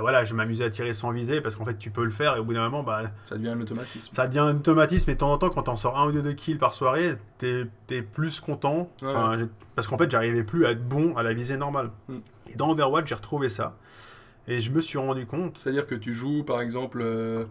[0.00, 2.38] voilà, je m'amusais à tirer sans viser parce qu'en fait tu peux le faire et
[2.40, 4.14] au bout d'un moment, bah, Ça devient un automatisme.
[4.14, 6.22] ça devient un automatisme et de temps en temps quand t'en sors un ou deux
[6.22, 8.90] de kills par soirée, t'es es plus content.
[9.02, 9.08] Ouais.
[9.08, 11.90] Enfin, j'ai- parce qu'en fait j'arrivais plus à être bon à la visée normale.
[12.08, 12.16] Mm.
[12.52, 13.76] Et dans Overwatch j'ai retrouvé ça.
[14.48, 15.58] Et je me suis rendu compte.
[15.58, 17.44] C'est-à-dire que tu joues, par exemple, euh,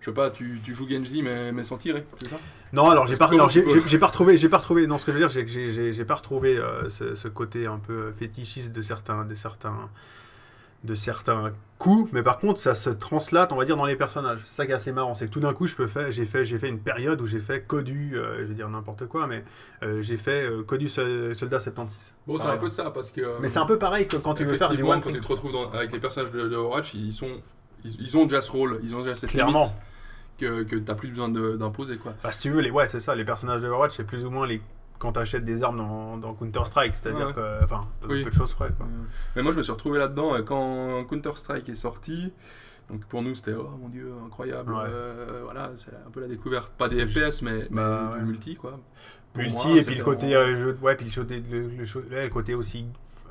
[0.00, 2.36] je sais pas, tu, tu joues Genji, mais, mais sans tirer, c'est ça?
[2.72, 4.88] Non, alors j'ai pas, j'ai- pas retrouvé, j'ai pas retrouvé.
[4.88, 5.46] Non, ce que je veux dire,
[5.92, 9.88] j'ai pas retrouvé euh, ce, ce côté un peu fétichiste de certains, de certains,
[10.84, 12.12] de certains coups.
[12.12, 14.40] Mais par contre, ça se translate, on va dire, dans les personnages.
[14.44, 16.24] C'est ça qui est assez marrant, c'est que tout d'un coup, je peux faire, j'ai
[16.26, 19.26] fait, j'ai fait une période où j'ai fait Codu, euh, je vais dire n'importe quoi,
[19.26, 19.44] mais
[19.82, 22.12] euh, j'ai fait euh, Codu Sol- Soldat 76.
[22.26, 23.22] Bon, c'est un peu ça, parce que.
[23.22, 25.20] euh, Mais c'est un peu pareil que quand tu veux faire du one quand tu
[25.20, 27.30] te retrouves dans- avec les personnages de, de Overwatch, ils, sont,
[27.84, 29.60] ils, ils ont déjà ce rôle, ils ont déjà cette Clairement.
[29.60, 29.74] limite
[30.38, 32.12] que, que t'as plus besoin d'imposer, quoi.
[32.22, 34.30] Bah, si tu veux, les, ouais, c'est ça, les personnages de Overwatch, c'est plus ou
[34.30, 34.60] moins les
[34.98, 37.32] quand t'achètes des armes dans, dans Counter-Strike, c'est-à-dire Ouais.
[37.34, 38.22] que, enfin, Oui.
[38.24, 38.86] peu de choses près, quoi.
[38.86, 39.04] Euh,
[39.36, 42.32] Mais moi, je me suis retrouvé là-dedans euh, quand Counter-Strike est sorti.
[42.90, 44.72] Donc pour nous, c'était oh mon dieu, incroyable.
[44.72, 44.82] Ouais.
[44.86, 48.56] euh, voilà, c'est un peu la découverte, pas des FPS, mais, mais Bah, du multi,
[48.56, 48.78] quoi.
[49.32, 51.66] Pour multi moi, et puis le côté vraiment- euh, jeu ouais puis le côté le,
[51.66, 52.86] le cho- ouais, le côté aussi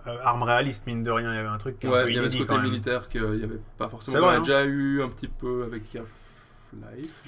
[0.05, 2.19] euh, arme réaliste mine de rien il y avait un truc un Ouais, il y
[2.19, 4.25] avait ce côté militaire qu'il n'y avait pas forcément.
[4.25, 4.39] On a hein.
[4.39, 7.23] déjà eu un petit peu avec Half-Life.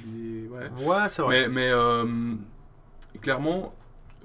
[0.51, 0.85] Ouais.
[0.85, 2.33] ouais c'est vrai Mais, mais euh,
[3.21, 3.73] clairement,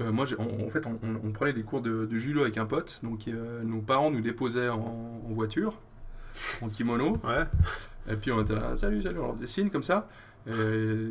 [0.00, 3.00] euh, moi, on- en fait, on, prenait des cours de, de judo avec un pote.
[3.02, 4.78] Donc, euh, nos parents nous déposaient en,
[5.28, 5.74] en voiture,
[6.62, 7.12] en kimono.
[7.24, 7.44] ouais
[8.10, 10.08] Et puis, on était là, salut, salut, on leur signe comme ça.
[10.46, 10.52] Et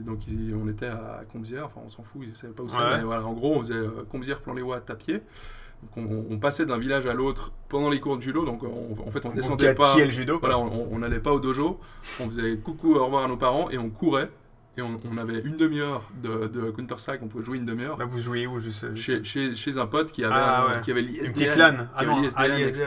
[0.05, 2.69] donc, ils- on était à Combières, enfin, on s'en fout, ils ne savaient pas où
[2.69, 2.77] c'est.
[2.77, 2.97] Ouais.
[2.97, 5.21] Mais voilà, en gros, on faisait euh, Combières, plan les watts à pied.
[5.81, 8.43] Donc, on, on passait d'un village à l'autre pendant les cours de judo.
[8.43, 9.93] Donc, on- en fait, on descendait pas.
[10.05, 10.39] le judo.
[10.39, 11.79] Voilà, on on n'allait pas au dojo,
[12.19, 14.29] on faisait coucou, au revoir à nos parents et on courait.
[14.77, 18.05] Et on, on avait une demi-heure de, de Counter-Strike, on pouvait jouer une demi-heure Là,
[18.05, 20.81] vous jouez où je sais chez, chez, chez un pote qui avait, Ah, ouais.
[20.83, 21.25] qui avait l'ISDN.
[21.27, 22.85] une petite LAN ah non l'ISDN, ah, etc.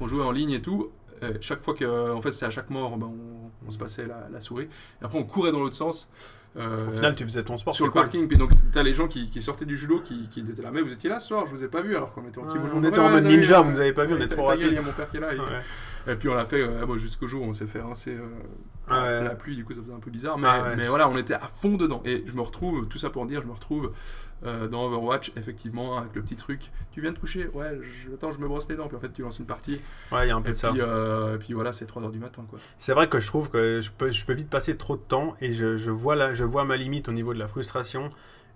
[0.00, 0.90] On jouait en ligne et tout.
[1.22, 4.06] Et chaque fois que, en fait, c'était à chaque mort, ben, on, on se passait
[4.06, 4.68] la, la souris.
[5.00, 6.08] Et après, on courait dans l'autre sens.
[6.56, 8.02] euh, au final tu faisais ton sport sur le c'est cool.
[8.02, 10.70] parking, puis donc t'as les gens qui, qui sortaient du judo qui, qui étaient là.
[10.72, 12.46] Mais vous étiez là ce soir, je vous ai pas vu alors qu'on était en
[12.46, 12.72] kimono.
[12.74, 14.66] on était en mode ninja, euh, vous nous avez pas vu, on est trop rapides.
[14.68, 15.28] Il y a mon père qui est là.
[15.34, 18.22] et- puis on l'a fait euh, jusqu'au jour où on s'est fait rincer euh,
[18.90, 19.24] Ah ouais.
[19.24, 20.38] la pluie, du coup ça faisait un peu bizarre.
[20.38, 20.76] Mais, Ah ouais.
[20.76, 22.02] mais voilà, on était à fond dedans.
[22.04, 23.92] Et je me retrouve, tout ça pour dire, je me retrouve
[24.44, 26.70] euh, dans Overwatch, effectivement, avec le petit truc.
[26.92, 28.86] Tu viens de coucher Ouais, je- attends, je me brosse les dents.
[28.88, 29.80] Puis en fait, tu lances une partie.
[30.12, 32.10] ouais il y a un peu Et de ça euh, et puis voilà, c'est 3h
[32.12, 32.44] du matin.
[32.48, 32.58] quoi.
[32.76, 35.34] c'est vrai que je trouve que je peux, je peux vite passer trop de temps
[35.40, 38.08] et je, je vois la, je vois ma limite au niveau de la frustration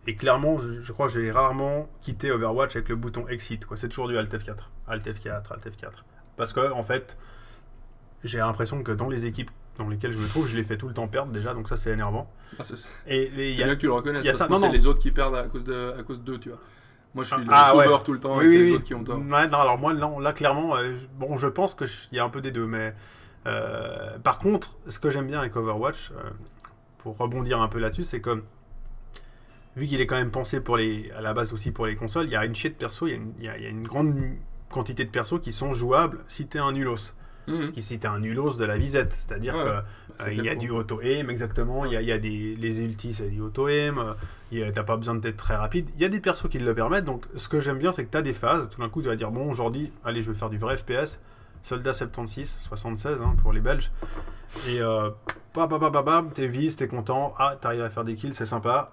[0.06, 3.88] et clairement je, crois que j'ai rarement quitté Overwatch avec le bouton exit quoi c'est
[3.88, 4.56] toujours du Alt F4
[4.88, 5.90] Alt F4 Alt F4
[6.36, 7.16] parce que en fait
[8.24, 10.86] j'ai l'impression que dans les équipes dans lesquelles je me trouve je les fais tout
[10.88, 12.74] le temps perdre déjà donc ça c'est énervant Ah, c'est
[13.06, 14.24] et et y a- bien que tu le reconnaisses.
[14.24, 14.72] y a ça- que non, c'est non.
[14.72, 16.58] les autres qui perdent à cause de à cause d'eux, tu vois.
[17.14, 18.04] Moi, je suis le Ah, sauveur ouais.
[18.04, 18.76] tout le temps Oui, et c'est oui, les oui.
[18.76, 19.18] autres qui ont tort.
[19.18, 22.30] Ouais, non, alors moi, non, là, clairement, euh, bon, je pense qu'il y a un
[22.30, 22.94] peu des deux, mais
[23.46, 26.30] euh, par contre, ce que j'aime bien avec Overwatch, euh,
[26.98, 28.42] pour rebondir un peu là-dessus, c'est que
[29.76, 32.26] vu qu'il est quand même pensé pour les, à la base aussi pour les consoles,
[32.26, 34.14] il y a une chier de perso, il y y a une grande
[34.70, 37.12] quantité de persos qui sont jouables si t'es un nulos,
[37.48, 37.72] Mhm.
[37.72, 39.84] qui t'es un nulos de la visette, c'est-à-dire Ouais, Bah,
[40.26, 41.84] euh, y a du auto-aim, exactement.
[41.84, 44.14] Il y a, il y a des les ultis, c'est du auto-aim.
[44.74, 45.88] T'as pas besoin d'être très rapide.
[45.96, 47.04] Il y a des persos qui le permettent.
[47.06, 48.68] Donc, ce que j'aime bien, c'est que tu as des phases.
[48.68, 51.20] Tout d'un coup, tu vas dire Bon, aujourd'hui, allez, je vais faire du vrai FPS.
[51.62, 53.90] Soldat 76, 76 hein, pour les Belges.
[54.68, 55.10] Et euh,
[55.54, 57.34] bam, bam, bam, bam, t'es vis, t'es content.
[57.38, 58.92] Ah, t'arrives à faire des kills, c'est sympa.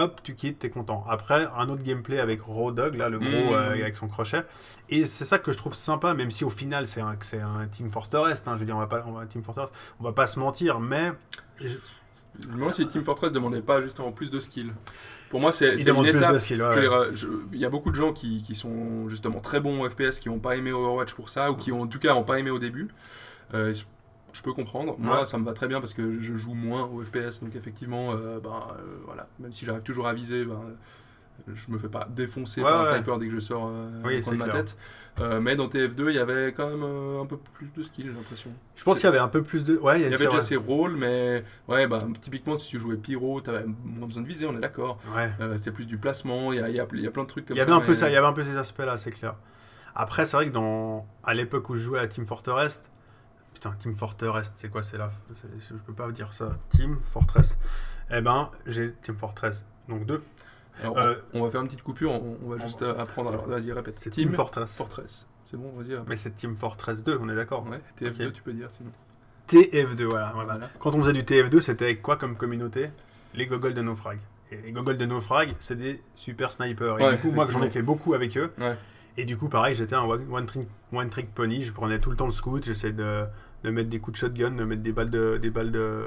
[0.00, 1.04] Hop, tu quittes, t'es content.
[1.08, 3.52] Après, un autre gameplay avec Raw Dog, là, le gros Mhm.
[3.54, 4.42] euh, avec son crochet.
[4.88, 7.66] Et c'est ça que je trouve sympa, même si au final, c'est un, c'est un
[7.70, 8.42] Team Fortress.
[8.46, 9.68] Hein, je veux dire, on va pas, on va, Team Fortress,
[10.00, 11.12] on va pas se mentir, mais
[11.60, 11.76] je-
[12.48, 14.72] demande si Team Fortress demandait pas justement plus de skill.
[15.28, 16.32] Pour moi, c'est il c'est une étape.
[16.60, 16.74] ouais,
[17.52, 20.28] Il y a beaucoup de gens qui, qui sont justement très bons au FPS, qui
[20.28, 22.50] n'ont pas aimé Overwatch pour ça, ou qui ont, en tout cas n'ont pas aimé
[22.50, 22.88] au début.
[23.54, 23.72] Euh,
[24.32, 24.96] je peux comprendre.
[24.98, 28.12] Moi, ça me va très bien parce que je joue moins au FPS, donc effectivement,
[28.12, 30.60] euh, ben, euh, voilà, même si j'arrive toujours à viser, ben,
[31.48, 34.20] je me fais pas défoncer Ouais, par un sniper dès que je sors euh, Oui,
[34.20, 34.56] de ma clair.
[34.56, 34.76] tête.
[35.20, 38.06] Euh, mais dans TF2, il y avait quand même euh, un peu plus de skill,
[38.08, 38.50] j'ai l'impression.
[38.76, 39.76] Je pense qu'il y avait un peu plus de.
[39.78, 40.40] Ouais, Il y avait déjà vrai.
[40.42, 44.46] ces rôles, mais ouais, bah, typiquement, si tu jouais pyro, t'avais moins besoin de viser,
[44.46, 44.98] on est d'accord.
[45.16, 45.30] Ouais.
[45.40, 47.46] Euh, C'était plus du placement, il y a, y a- y a plein de trucs
[47.46, 47.64] comme y ça.
[47.64, 49.34] avait un peu ça, il y avait un peu ces aspects-là, c'est clair.
[49.94, 52.82] Après, c'est vrai que dans à l'époque où je jouais à Team Fortress,
[53.60, 55.10] putain, Team Fortress, c'est quoi C'est là,
[55.68, 56.50] je peux pas dire ça.
[56.70, 57.56] Team Fortress.
[58.10, 60.22] Eh ben, j'ai Team Fortress, donc deux.
[60.82, 62.88] Alors, Euh, on, on va faire une petite coupure, on, on va on juste va-
[62.88, 63.30] euh, apprendre.
[63.30, 63.94] Alors, vas-y, répète.
[63.94, 64.74] C'est Team, Fortress.
[64.76, 65.26] Fortress.
[65.44, 65.90] C'est bon, vas-y.
[65.92, 66.08] répète.
[66.08, 67.66] Mais c'est Team Fortress 2, on est d'accord.
[67.68, 68.32] Ouais, TF2, Ok.
[68.32, 68.90] tu peux dire sinon.
[69.48, 70.52] TF2, voilà, voilà.
[70.52, 70.70] Voilà.
[70.78, 72.90] Quand on faisait du TF2, c'était avec quoi comme communauté?
[73.34, 74.18] Les gogoles de naufrag.
[74.52, 76.98] Et les gogoles de naufrag, c'est des super snipers.
[76.98, 78.52] Et Ouais, du coup, moi, j'en ai fait beaucoup avec eux.
[78.58, 78.76] Ouais.
[79.16, 81.62] Et du coup, pareil, j'étais un one one trick, one trick pony.
[81.64, 82.64] Je prenais tout le temps le scout.
[82.64, 83.24] J'essayais de,
[83.64, 86.04] de mettre des coups de shotgun, de mettre des balles de, des balles de,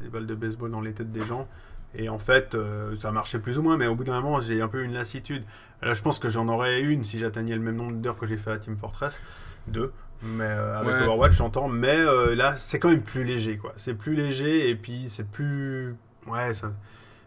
[0.00, 1.46] des balles de baseball dans les têtes des gens.
[1.94, 4.62] Et en fait, euh, ça marchait plus ou moins, mais au bout d'un moment, j'ai
[4.62, 5.44] un peu une lassitude.
[5.82, 8.38] Là, je pense que j'en aurais une si j'atteignais le même nombre d'heures que j'ai
[8.38, 9.20] fait à Team Fortress.
[9.68, 9.92] Deux.
[10.22, 11.02] Mais euh, avec Ouais.
[11.02, 11.68] Overwatch, j'entends.
[11.68, 13.72] Mais euh, là, c'est quand même plus léger, quoi.
[13.76, 15.94] C'est plus léger et puis c'est plus.
[16.26, 16.72] Ouais, ça.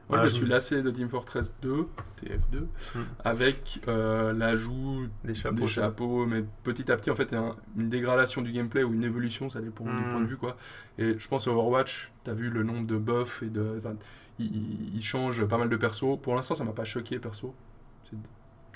[0.10, 1.88] Moi, je me suis lassé de Team Fortress 2,
[2.22, 2.60] TF2,
[2.96, 3.00] Hmm.
[3.24, 5.56] avec euh, l'ajout Des chapeaux.
[5.62, 9.04] des chapeaux, mais petit à petit, en fait, un- une dégradation du gameplay ou une
[9.04, 10.12] évolution, ça dépend du Hmm.
[10.12, 10.58] point de vue, quoi.
[11.00, 13.80] Et je pense Overwatch, t'as vu le nombre de buffs et de.
[13.80, 13.96] enfin,
[14.38, 16.20] il, change pas mal de persos.
[16.22, 17.54] Pour l'instant, ça m'a pas choqué, perso.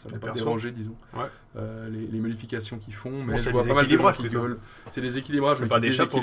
[0.01, 0.95] Ça m'a pas persos dérangé, disons.
[1.13, 1.25] Ouais.
[1.57, 4.29] Euh, les, les modifications qu'ils font, mais Bon, je vois pas mal de gens qui
[4.29, 4.57] gueulent.
[4.91, 6.21] C'est des équilibrages, C'est mais pas des chapeaux.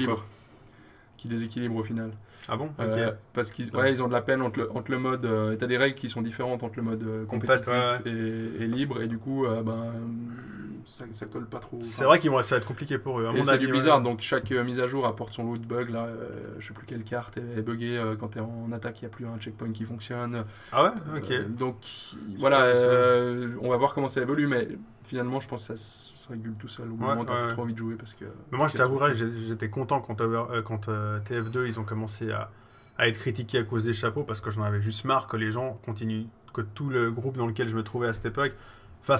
[1.16, 2.10] Qui déséquilibrent au final.
[2.48, 2.70] Ah bon.
[2.80, 5.24] Euh, parce qu'ils ouais, ils ont de la peine entre le, entre le mode.
[5.24, 8.66] Euh, T'as des règles qui sont différentes entre le mode euh, compétitif ouais, Et, et
[8.66, 9.92] libre, et du coup, ben,
[10.92, 11.78] ça, ça colle pas trop.
[11.82, 13.24] C'est vrai qu'ils vont ça va être compliqué pour eux.
[13.30, 13.72] mon c'est du ouais.
[13.72, 15.90] Blizzard, donc chaque euh, mise à jour apporte son lot de bugs.
[15.90, 19.00] Là, euh, je sais plus quelle carte est, est buggée euh, quand t'es en attaque,
[19.02, 20.44] il n'y a plus un checkpoint qui fonctionne.
[20.72, 20.90] Ah ouais?
[21.18, 21.30] Ok.
[21.30, 21.76] Euh, donc
[22.38, 24.68] voilà, euh, on va voir comment ça évolue, mais
[25.04, 26.88] finalement, je pense que ça, se- se régule tout seul.
[26.88, 28.24] Au Ouais, moment, t'as ouais, trop envie de jouer parce que.
[28.52, 31.66] Mais moi, je c'est t'avouerai, trop- j'ai- j'étais content quand, Over- euh, quand euh, TF2
[31.66, 32.50] ils ont commencé à,
[32.98, 35.50] à être critiqués à cause des chapeaux parce que j'en avais juste marre que les
[35.50, 38.52] gens continuent, que tout le groupe dans lequel je me trouvais à cette époque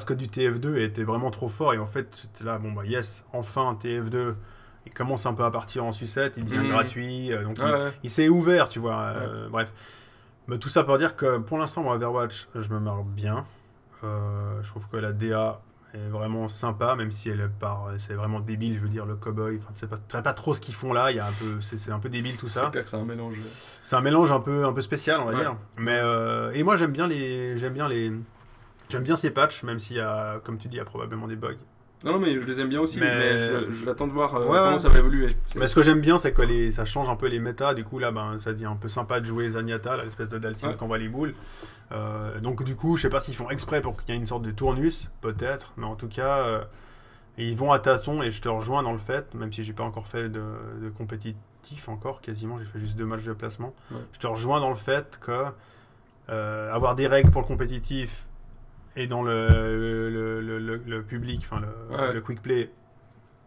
[0.05, 1.73] que du TF2 et était vraiment trop fort.
[1.75, 4.35] Et en fait, j'étais là, bon bah yes, enfin TF2.
[4.87, 6.69] Il commence un peu à partir en sucette, il devient Mhm.
[6.69, 7.93] gratuit, euh, donc il, ouais.
[8.05, 9.01] il s'est ouvert, tu vois.
[9.17, 9.73] euh, Bref.
[10.49, 13.45] Mais tout ça pour dire que pour l'instant, moi, Overwatch, je me marre bien.
[14.05, 15.61] Euh, je trouve que la DA
[15.95, 18.77] est vraiment sympa, même si elle part, c'est vraiment débile.
[18.77, 21.11] Je veux dire, le cowboy, enfin, c'est pas, pas trop ce qu'ils font là.
[21.11, 22.71] Il y a un peu, c'est, un peu débile tout ça.
[22.85, 23.35] c'est un mélange.
[23.83, 25.41] C'est un mélange un peu, un peu spécial, on va Ouais.
[25.41, 25.57] dire.
[25.79, 28.13] Mais euh, et moi, j'aime bien les, j'aime bien les,
[28.89, 31.27] j'aime bien ces patchs, même s'il y a, comme tu dis, il y a probablement
[31.29, 31.57] des bugs.
[32.05, 34.45] Non, non, mais je les aime bien aussi, Mais- mais, je, l'attends de voir euh,
[34.47, 35.29] Ouais, comment ça va évoluer.
[35.57, 37.73] Mais ce que j'aime bien, c'est que les, ça change un peu les méta.
[37.73, 40.69] Du coup, là, ben, ça devient un peu sympa de jouer Zanyata, l'espèce de Dalsim
[40.69, 40.77] Ouais.
[40.77, 41.35] qui envoie les boules.
[41.93, 44.27] Euh, donc, du coup, je sais pas s'ils font exprès pour qu'il y ait une
[44.27, 45.73] sorte de tournus, peut-être.
[45.79, 46.61] Mais en tout cas, euh,
[47.39, 49.85] ils vont à tâtons et je te rejoins dans le fait, même si j'ai pas
[49.85, 50.43] encore fait de,
[50.83, 53.75] de compétitif encore, quasiment, j'ai fait juste deux matchs de placement.
[53.91, 53.99] Ouais.
[54.13, 55.47] Je te rejoins dans le fait que
[56.29, 58.27] avoir des règles pour le compétitif
[58.97, 62.13] et dans le, le, le- public, enfin le, Ouais.
[62.13, 62.71] le quick play,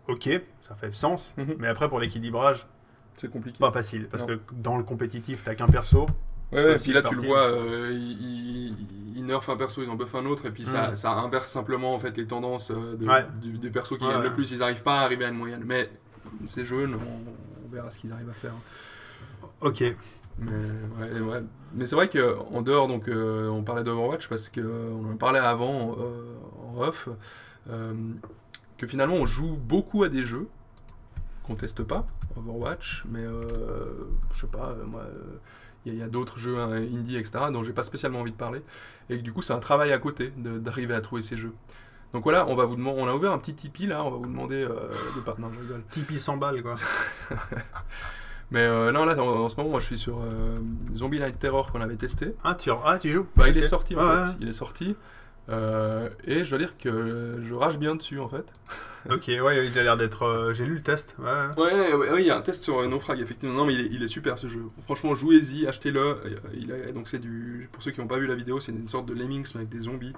[0.08, 0.30] ok,
[0.62, 1.34] ça fait sens.
[1.38, 1.56] Mhm.
[1.60, 2.68] Mais après, pour l'équilibrage,
[3.16, 3.58] C'est compliqué.
[3.60, 4.08] pas facile.
[4.10, 4.38] Parce Non.
[4.38, 6.06] que dans le compétitif, t'as qu'un perso.
[6.52, 9.96] Ouais, ouais, Aussi puis là tu le vois, euh, ils nerfent un perso, ils en
[9.96, 10.96] buffent un autre, et puis ça, Mm.
[10.96, 13.26] ça inverse simplement en fait les tendances euh, de- Ouais.
[13.42, 15.62] du- des persos qui gagnent le plus, ils n'arrivent pas à arriver à une moyenne.
[15.66, 15.90] Mais
[16.48, 18.54] c'est jeune, on, on verra ce qu'ils arrivent à faire.
[19.62, 19.84] Ok.
[20.42, 20.52] Mais,
[21.04, 21.44] ouais, ouais.
[21.74, 25.96] Mais c'est vrai qu'en dehors, donc, euh, on parlait d'Overwatch parce qu'on en parlait avant
[26.00, 26.36] euh,
[26.68, 27.10] en off,
[27.70, 27.94] euh,
[28.78, 30.48] que finalement on joue beaucoup à des jeux
[31.44, 32.06] qu'on teste pas,
[32.38, 33.42] Overwatch, mais euh,
[34.34, 35.40] je sais pas, euh, moi, euh,
[35.86, 38.62] il y a, d'autres jeux hein, indie, etc., dont j'ai pas spécialement envie de parler,
[39.10, 41.54] et que du coup c'est un travail à côté d'arriver à trouver ces jeux.
[42.14, 44.18] Donc voilà, on va vous demander, on a ouvert un petit Tipeee là, on va
[44.18, 45.84] vous demander euh, de non, je rigole.
[45.92, 46.74] Tipeee 100 balles, quoi.
[48.52, 50.56] Mais euh, non, là en, en ce moment, moi je suis sur euh,
[50.96, 52.34] Zombie Night Terror qu'on avait testé.
[52.44, 54.06] Ah, tu, ah, tu joues Bah, il est sorti en fait.
[54.30, 54.36] ouais.
[54.42, 54.96] Il est sorti.
[55.50, 58.46] Euh, et je dois dire que je rage bien dessus en fait.
[59.10, 60.24] Ok, ouais, il a l'air d'être.
[60.24, 61.16] euh, J'ai lu le test.
[61.20, 61.94] Ouais, ouais.
[61.94, 63.56] Ouais, il y a un test sur Naufrag effectivement.
[63.56, 64.62] Non, mais il est, il est super ce jeu.
[64.84, 66.18] Franchement, jouez-y, achetez-le.
[66.94, 69.14] Donc c'est du, pour ceux qui n'ont pas vu la vidéo, c'est une sorte de
[69.14, 70.14] Lemmings mais avec des zombies.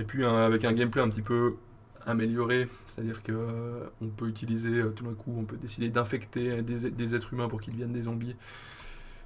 [0.00, 1.54] Et puis un- avec un gameplay un petit peu
[2.06, 6.62] amélioré, c'est-à-dire que euh, on peut utiliser euh, tout d'un coup, on peut décider d'infecter
[6.62, 8.36] des, des êtres humains pour qu'ils deviennent des zombies.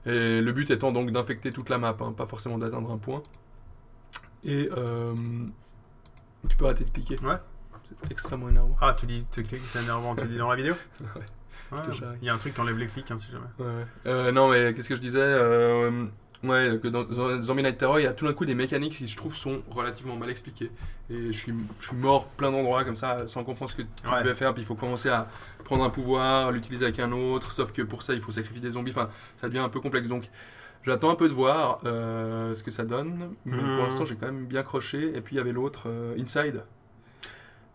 [0.04, 3.22] Et le but étant donc d'infecter toute la map, hein, pas forcément d'atteindre un point.
[4.44, 5.14] Et euh,
[6.48, 7.18] tu peux arrêter de cliquer.
[7.20, 7.36] Ouais.
[8.00, 8.74] C'est extrêmement énervant.
[8.80, 10.74] Ah, tu dis, tu cliques, c'est énervant, tu dis dans la vidéo?
[11.70, 11.80] Ouais.
[12.20, 13.46] Il y a un truc qui enlève les clics, hein, si jamais.
[13.58, 13.86] Ouais.
[14.04, 15.22] Euh, non, mais qu'est-ce que je disais
[16.44, 18.96] Ouais, que dans dans Zombie Night Terror, il y a tout d'un coup des mécaniques
[18.98, 20.72] qui, je trouve, sont relativement mal expliquées.
[21.08, 24.08] Et je suis, je suis mort plein d'endroits comme ça, sans comprendre ce que tu
[24.08, 24.22] Ouais.
[24.24, 24.52] devais faire.
[24.52, 25.28] Puis il faut commencer à
[25.64, 27.52] prendre un pouvoir, l'utiliser avec un autre.
[27.52, 28.90] Sauf que pour ça, il faut sacrifier des zombies.
[28.90, 29.08] Enfin,
[29.40, 30.08] ça devient un peu complexe.
[30.08, 30.28] Donc,
[30.84, 33.34] j'attends un peu de voir euh, ce que ça donne.
[33.44, 35.16] Mais pour l'instant, j'ai quand même bien croché.
[35.16, 36.64] Et puis, il y avait l'autre, euh, Inside.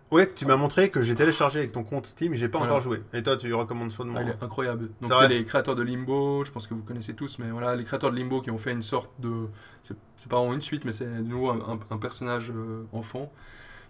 [0.09, 2.73] Ouais, tu m'as montré que j'ai téléchargé avec ton compte Steam et j'ai pas Voilà.
[2.73, 3.01] encore joué.
[3.13, 4.89] Et toi, tu recommandes ça de Ah, il est incroyable.
[5.01, 7.83] Donc C'est les créateurs de Limbo, je pense que vous connaissez tous, mais voilà, les
[7.83, 9.47] créateurs de Limbo qui ont fait une sorte de...
[9.83, 13.31] C'est pas vraiment une suite, mais c'est de nouveau un, un- un personnage euh, enfant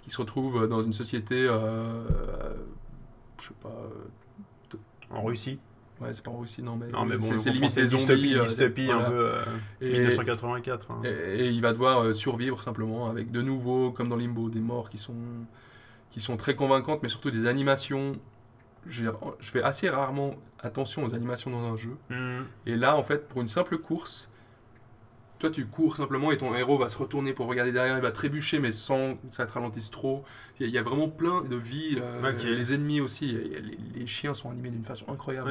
[0.01, 1.45] qui se retrouve dans une société...
[1.47, 2.53] euh, euh,
[3.39, 3.69] je sais pas...
[3.69, 4.77] euh,
[5.15, 5.60] En Russie.
[6.01, 8.06] ouais, c'est pas en Russie, non, mais, Non, mais bon, c'est limite des zombies.
[8.06, 9.06] dystopie, euh, dystopie voilà.
[9.08, 9.43] un peu euh,
[9.82, 10.89] Et- 1984.
[10.91, 11.01] hein.
[11.03, 14.62] Et, et il va devoir euh, survivre simplement avec de nouveau, comme dans Limbo, des
[14.62, 15.13] morts qui sont,
[16.12, 18.13] qui sont très convaincantes, mais surtout des animations.
[18.89, 19.04] Je
[19.41, 21.98] fais assez rarement attention aux animations dans un jeu.
[22.10, 22.43] Hmm.
[22.65, 24.30] Et là, en fait, pour une simple course,
[25.39, 28.10] toi tu cours simplement et ton héros va se retourner pour regarder derrière, il va
[28.12, 30.24] trébucher, mais sans que ça te ralentisse trop.
[30.60, 31.98] Il y a- vraiment plein de vie.
[32.02, 32.22] euh.
[32.56, 35.50] Les ennemis aussi, les, les chiens sont animés d'une façon incroyable.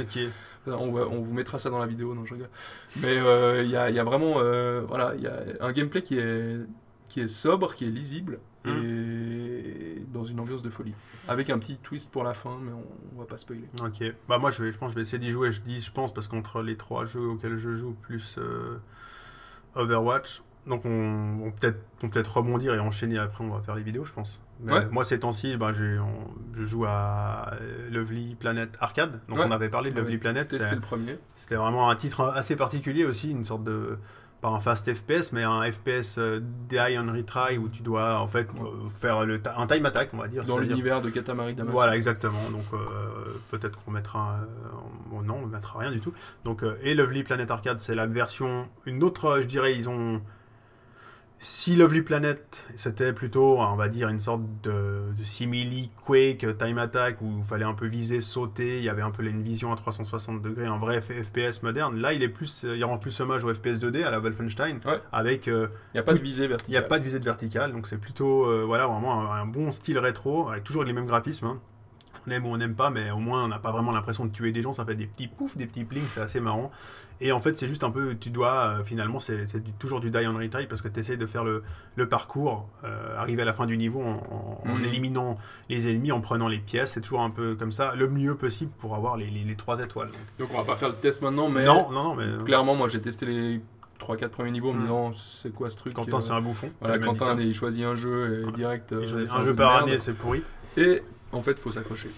[0.67, 2.49] On, va- on vous mettra ça dans la vidéo, non, je rigole.
[2.97, 5.73] Mais euh, il y, a, il y a vraiment euh, voilà, il y a un
[5.73, 6.57] gameplay qui est,
[7.09, 8.41] qui est sobre, qui est lisible
[8.73, 10.95] et dans une ambiance de folie.
[11.29, 12.85] Avec un petit twist pour la fin, mais on,
[13.17, 13.69] on va pas spoiler.
[13.83, 14.03] Ok.
[14.29, 15.53] Bah moi je vais, je pense je vais essayer d'y jouer.
[15.53, 18.79] Je dis, je pense parce qu'entre les trois jeux auxquels je joue plus euh,
[19.75, 23.45] Overwatch, donc on, on peut-être, peut rebondir et enchaîner après.
[23.45, 24.41] On va faire les vidéos, je pense.
[24.61, 24.87] Mais Ouais.
[24.87, 27.53] Moi ces temps-ci, bah, on- je joue à
[27.91, 29.21] Lovely Planet Arcade.
[29.29, 29.45] Donc Ouais.
[29.47, 30.51] on avait parlé de Lovely Planet.
[30.51, 31.19] C'est- le premier.
[31.35, 33.99] C'était vraiment un titre assez particulier aussi, une sorte de
[34.41, 38.27] pas un fast FPS, mais un FPS euh, die on retry où tu dois en
[38.27, 40.45] fait euh, faire le ta- un time attack, on va dire.
[40.45, 41.73] Dans l'univers de Katamari Damacy.
[41.73, 42.51] Voilà, exactement.
[42.51, 42.79] Donc euh,
[43.51, 44.37] peut-être qu'on mettra.
[44.43, 46.13] euh, non, on mettra rien du tout.
[46.45, 49.39] Donc et Lovely Planet Arcade, c'est la version une autre.
[49.41, 50.21] Je dirais ils ont.
[51.39, 56.79] Si Lovely Planet, c'était plutôt, on va dire, une sorte de, de simili Quake Time
[56.79, 59.71] Attack où il fallait un peu viser, sauter, il y avait un peu une vision
[59.71, 61.99] à 360 degrés, un vrai FPS moderne.
[62.01, 64.79] Là, il est plus, euh, il rend plus hommage au FPS 2D à la Wolfenstein,
[64.87, 64.99] Ouais.
[65.13, 66.85] avec euh, Il n'y a pas de visée il n'y verticale.
[66.85, 69.73] a pas de visée de verticale, donc c'est plutôt euh, voilà, vraiment un, un bon
[69.73, 71.47] style rétro, avec toujours les mêmes graphismes.
[71.47, 71.61] hein.
[72.27, 74.31] On aime ou on n'aime pas, mais au moins on n'a pas vraiment l'impression de
[74.31, 76.71] tuer des gens, ça fait des petits poufs, des petits plings, c'est assez marrant.
[77.21, 79.47] Et en fait, c'est juste un peu, tu dois, euh, finalement, c'est
[79.79, 81.63] toujours du die on retry parce que tu essayes de faire le,
[81.95, 84.85] le parcours, euh, arriver à la fin du niveau en, en- en Mhm.
[84.85, 85.39] éliminant
[85.71, 88.71] les ennemis, en prenant les pièces, c'est toujours un peu comme ça, le mieux possible
[88.79, 90.11] pour avoir les, les, les trois étoiles.
[90.39, 92.75] Donc on va pas faire le test maintenant, mais non, non, non, mais euh, clairement,
[92.75, 93.61] moi j'ai testé les
[93.99, 94.83] 3-4 premiers niveaux en me Mm.
[94.83, 96.71] disant c'est quoi ce truc Quentin, euh, c'est un bouffon.
[96.83, 98.93] Voilà, Quentin, il choisit un jeu et direct.
[98.93, 100.43] euh, Il choisit c'est un jeu par année, c'est pourri.
[100.77, 101.03] Et
[101.37, 102.11] en fait, faut s'accrocher.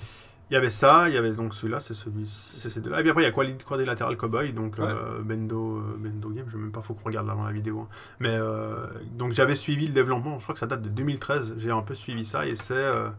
[0.50, 3.00] Il y avait ça, il y avait donc celui-là, c'est celui, c'est ces deux-là.
[3.00, 4.84] Et puis après, il y a Quali- Quadrilateral Cowboy, donc Ouais.
[4.86, 7.80] euh, Bendo, euh, Bendo Game, je sais même pas, faut qu'on regarde avant la vidéo.
[7.80, 7.88] hein.
[8.18, 11.70] Mais euh, donc j'avais suivi le développement, je crois que ça date de 2013, j'ai
[11.70, 13.10] un peu suivi ça et c'est euh,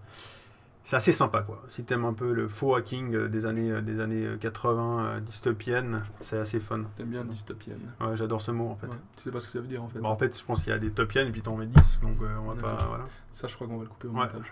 [0.84, 1.62] c'est assez sympa quoi.
[1.68, 6.02] Si t'aimes un peu le faux hacking des années, des années euh, 80 euh, dystopiennes,
[6.22, 6.82] c'est assez fun.
[6.96, 7.94] T'aimes bien dystopienne.
[8.02, 8.88] Ouais, j'adore ce mot en fait.
[8.88, 8.94] Ouais.
[9.18, 10.00] Tu sais pas ce que ça veut dire en fait.
[10.00, 12.00] Bon, en fait, je pense qu'il y a des topiennes et puis t'en mets 10,
[12.02, 12.86] donc euh, on va pas.
[12.90, 13.06] Voilà.
[13.32, 14.22] Ça, je crois qu'on va le couper au Ouais.
[14.22, 14.52] montage.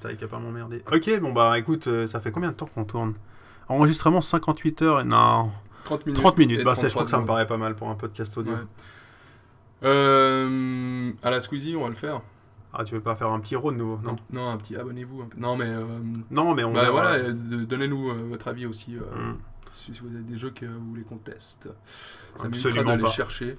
[0.00, 0.82] T'as qu'à pas m'emmerder.
[0.90, 3.14] Ok, bon bah écoute, euh, ça fait combien de temps qu'on tourne?
[3.68, 5.50] Enregistrement 58 heures et non.
[5.84, 6.20] 30 minutes.
[6.20, 7.94] 30 minutes, bah ça, je 33 crois que ça me paraît pas mal pour un
[7.94, 8.52] podcast audio.
[8.52, 8.58] Ouais.
[9.84, 12.20] Euh, à la Squeezie, on va le faire.
[12.72, 13.98] Ah, tu veux pas faire un petit road nouveau?
[14.02, 14.16] Non.
[14.30, 15.22] Non, un petit abonnez-vous.
[15.22, 15.38] un peu.
[15.38, 15.84] Non, mais euh,
[16.30, 18.96] Non, mais on bah, voilà, euh, donnez-nous euh, votre avis aussi.
[19.14, 19.38] Hum.
[19.74, 21.68] si vous avez des jeux que vous voulez qu'on teste.
[22.36, 23.10] Ça m'évitera d'aller pas.
[23.10, 23.56] chercher.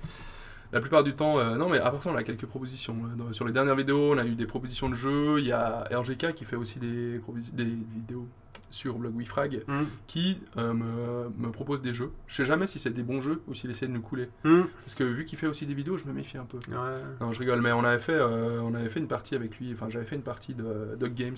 [0.73, 2.95] La plupart du temps, euh, non mais à part ça, on a quelques propositions.
[3.05, 5.39] euh, dans- sur les dernières vidéos, on a eu des propositions de jeux.
[5.39, 7.19] Il y a RGK qui fait aussi des,
[7.55, 8.27] vidéos
[8.71, 9.85] sur Blog WeFrag Hum.
[10.07, 12.11] qui euh, me, me propose des jeux.
[12.25, 14.29] Je sais jamais si c'est des bons jeux ou s'il essaie de nous couler.
[14.45, 14.67] Hum.
[14.83, 16.57] Parce que vu qu'il fait aussi des vidéos, je me méfie un peu.
[16.71, 17.01] Ouais.
[17.21, 19.71] Non, je rigole, mais on avait fait, euh, on avait fait une partie avec lui.
[19.73, 21.37] Enfin, j'avais fait une partie de Dog Games.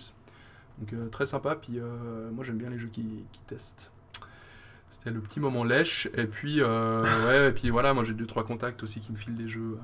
[0.80, 1.56] Donc très sympa.
[1.56, 1.80] Puis
[2.34, 3.91] moi, j'aime bien les jeux qui, qui testent.
[4.89, 6.08] C'était le petit moment lèche.
[6.15, 9.17] Et puis, euh, ouais, et puis voilà, moi j'ai deux trois contacts aussi qui me
[9.17, 9.78] filent des jeux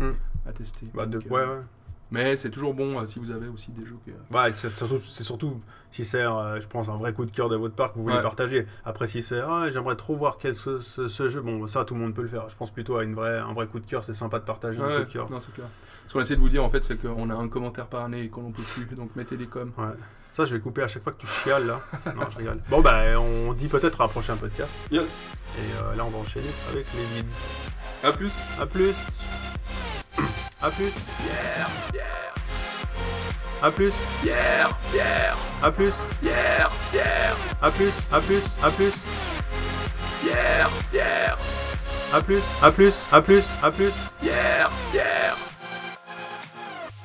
[0.00, 0.12] à, Hmm.
[0.46, 0.86] à tester.
[0.94, 1.62] Bah, de- Donc, euh, ouais, ouais.
[2.10, 4.12] Mais c'est toujours bon euh, si vous avez aussi des jeux que.
[4.34, 7.74] Ouais, c'est surtout, si c'est, euh, je pense, un vrai coup de cœur de votre
[7.74, 8.22] part que vous voulez Ouais.
[8.22, 8.66] partager.
[8.84, 11.92] Après, si c'est, ah, j'aimerais trop voir quel ce, ce- ce jeu, bon, ça, tout
[11.94, 12.48] le monde peut le faire.
[12.48, 14.02] Je pense plutôt à une vraie, un vrai coup de cœur.
[14.04, 15.30] C'est sympa de partager un Ouais, coup de cœur.
[15.30, 15.66] non, c'est clair.
[16.06, 18.22] Ce qu'on essaie de vous dire en fait, c'est qu'on a un commentaire par année
[18.22, 18.86] et qu'on n'en peut plus.
[18.94, 19.72] Donc mettez des coms.
[19.76, 19.84] Ouais.
[20.38, 21.80] Ça, je vais couper à chaque fois que tu chiales là.
[22.14, 22.60] non, je rigole.
[22.68, 24.70] Bon, ben, on dit peut-être un prochain podcast.
[24.88, 25.42] Yes.
[25.58, 27.34] Et là, on va enchaîner avec les leads.
[28.04, 28.34] A plus.
[28.60, 29.24] A plus.
[30.62, 30.92] A plus.
[30.92, 31.70] Pierre.
[31.90, 32.34] Pierre.
[33.64, 33.94] A plus.
[34.22, 34.70] Pierre.
[34.92, 35.36] Pierre.
[35.60, 35.94] A plus.
[36.20, 36.70] Pierre.
[36.92, 37.36] Pierre.
[37.60, 37.94] A plus.
[38.12, 38.44] A plus.
[38.62, 38.94] A plus.
[40.22, 40.70] Pierre.
[40.92, 41.38] Pierre.
[42.12, 42.42] A plus.
[42.62, 43.08] A plus.
[43.10, 43.44] A plus.
[43.60, 43.94] A plus.
[44.20, 44.70] Pierre.
[44.92, 45.47] Pierre.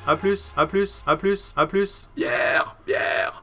[0.06, 2.10] A plus, à plus, à plus, à plus.
[2.16, 3.43] Bière, bière.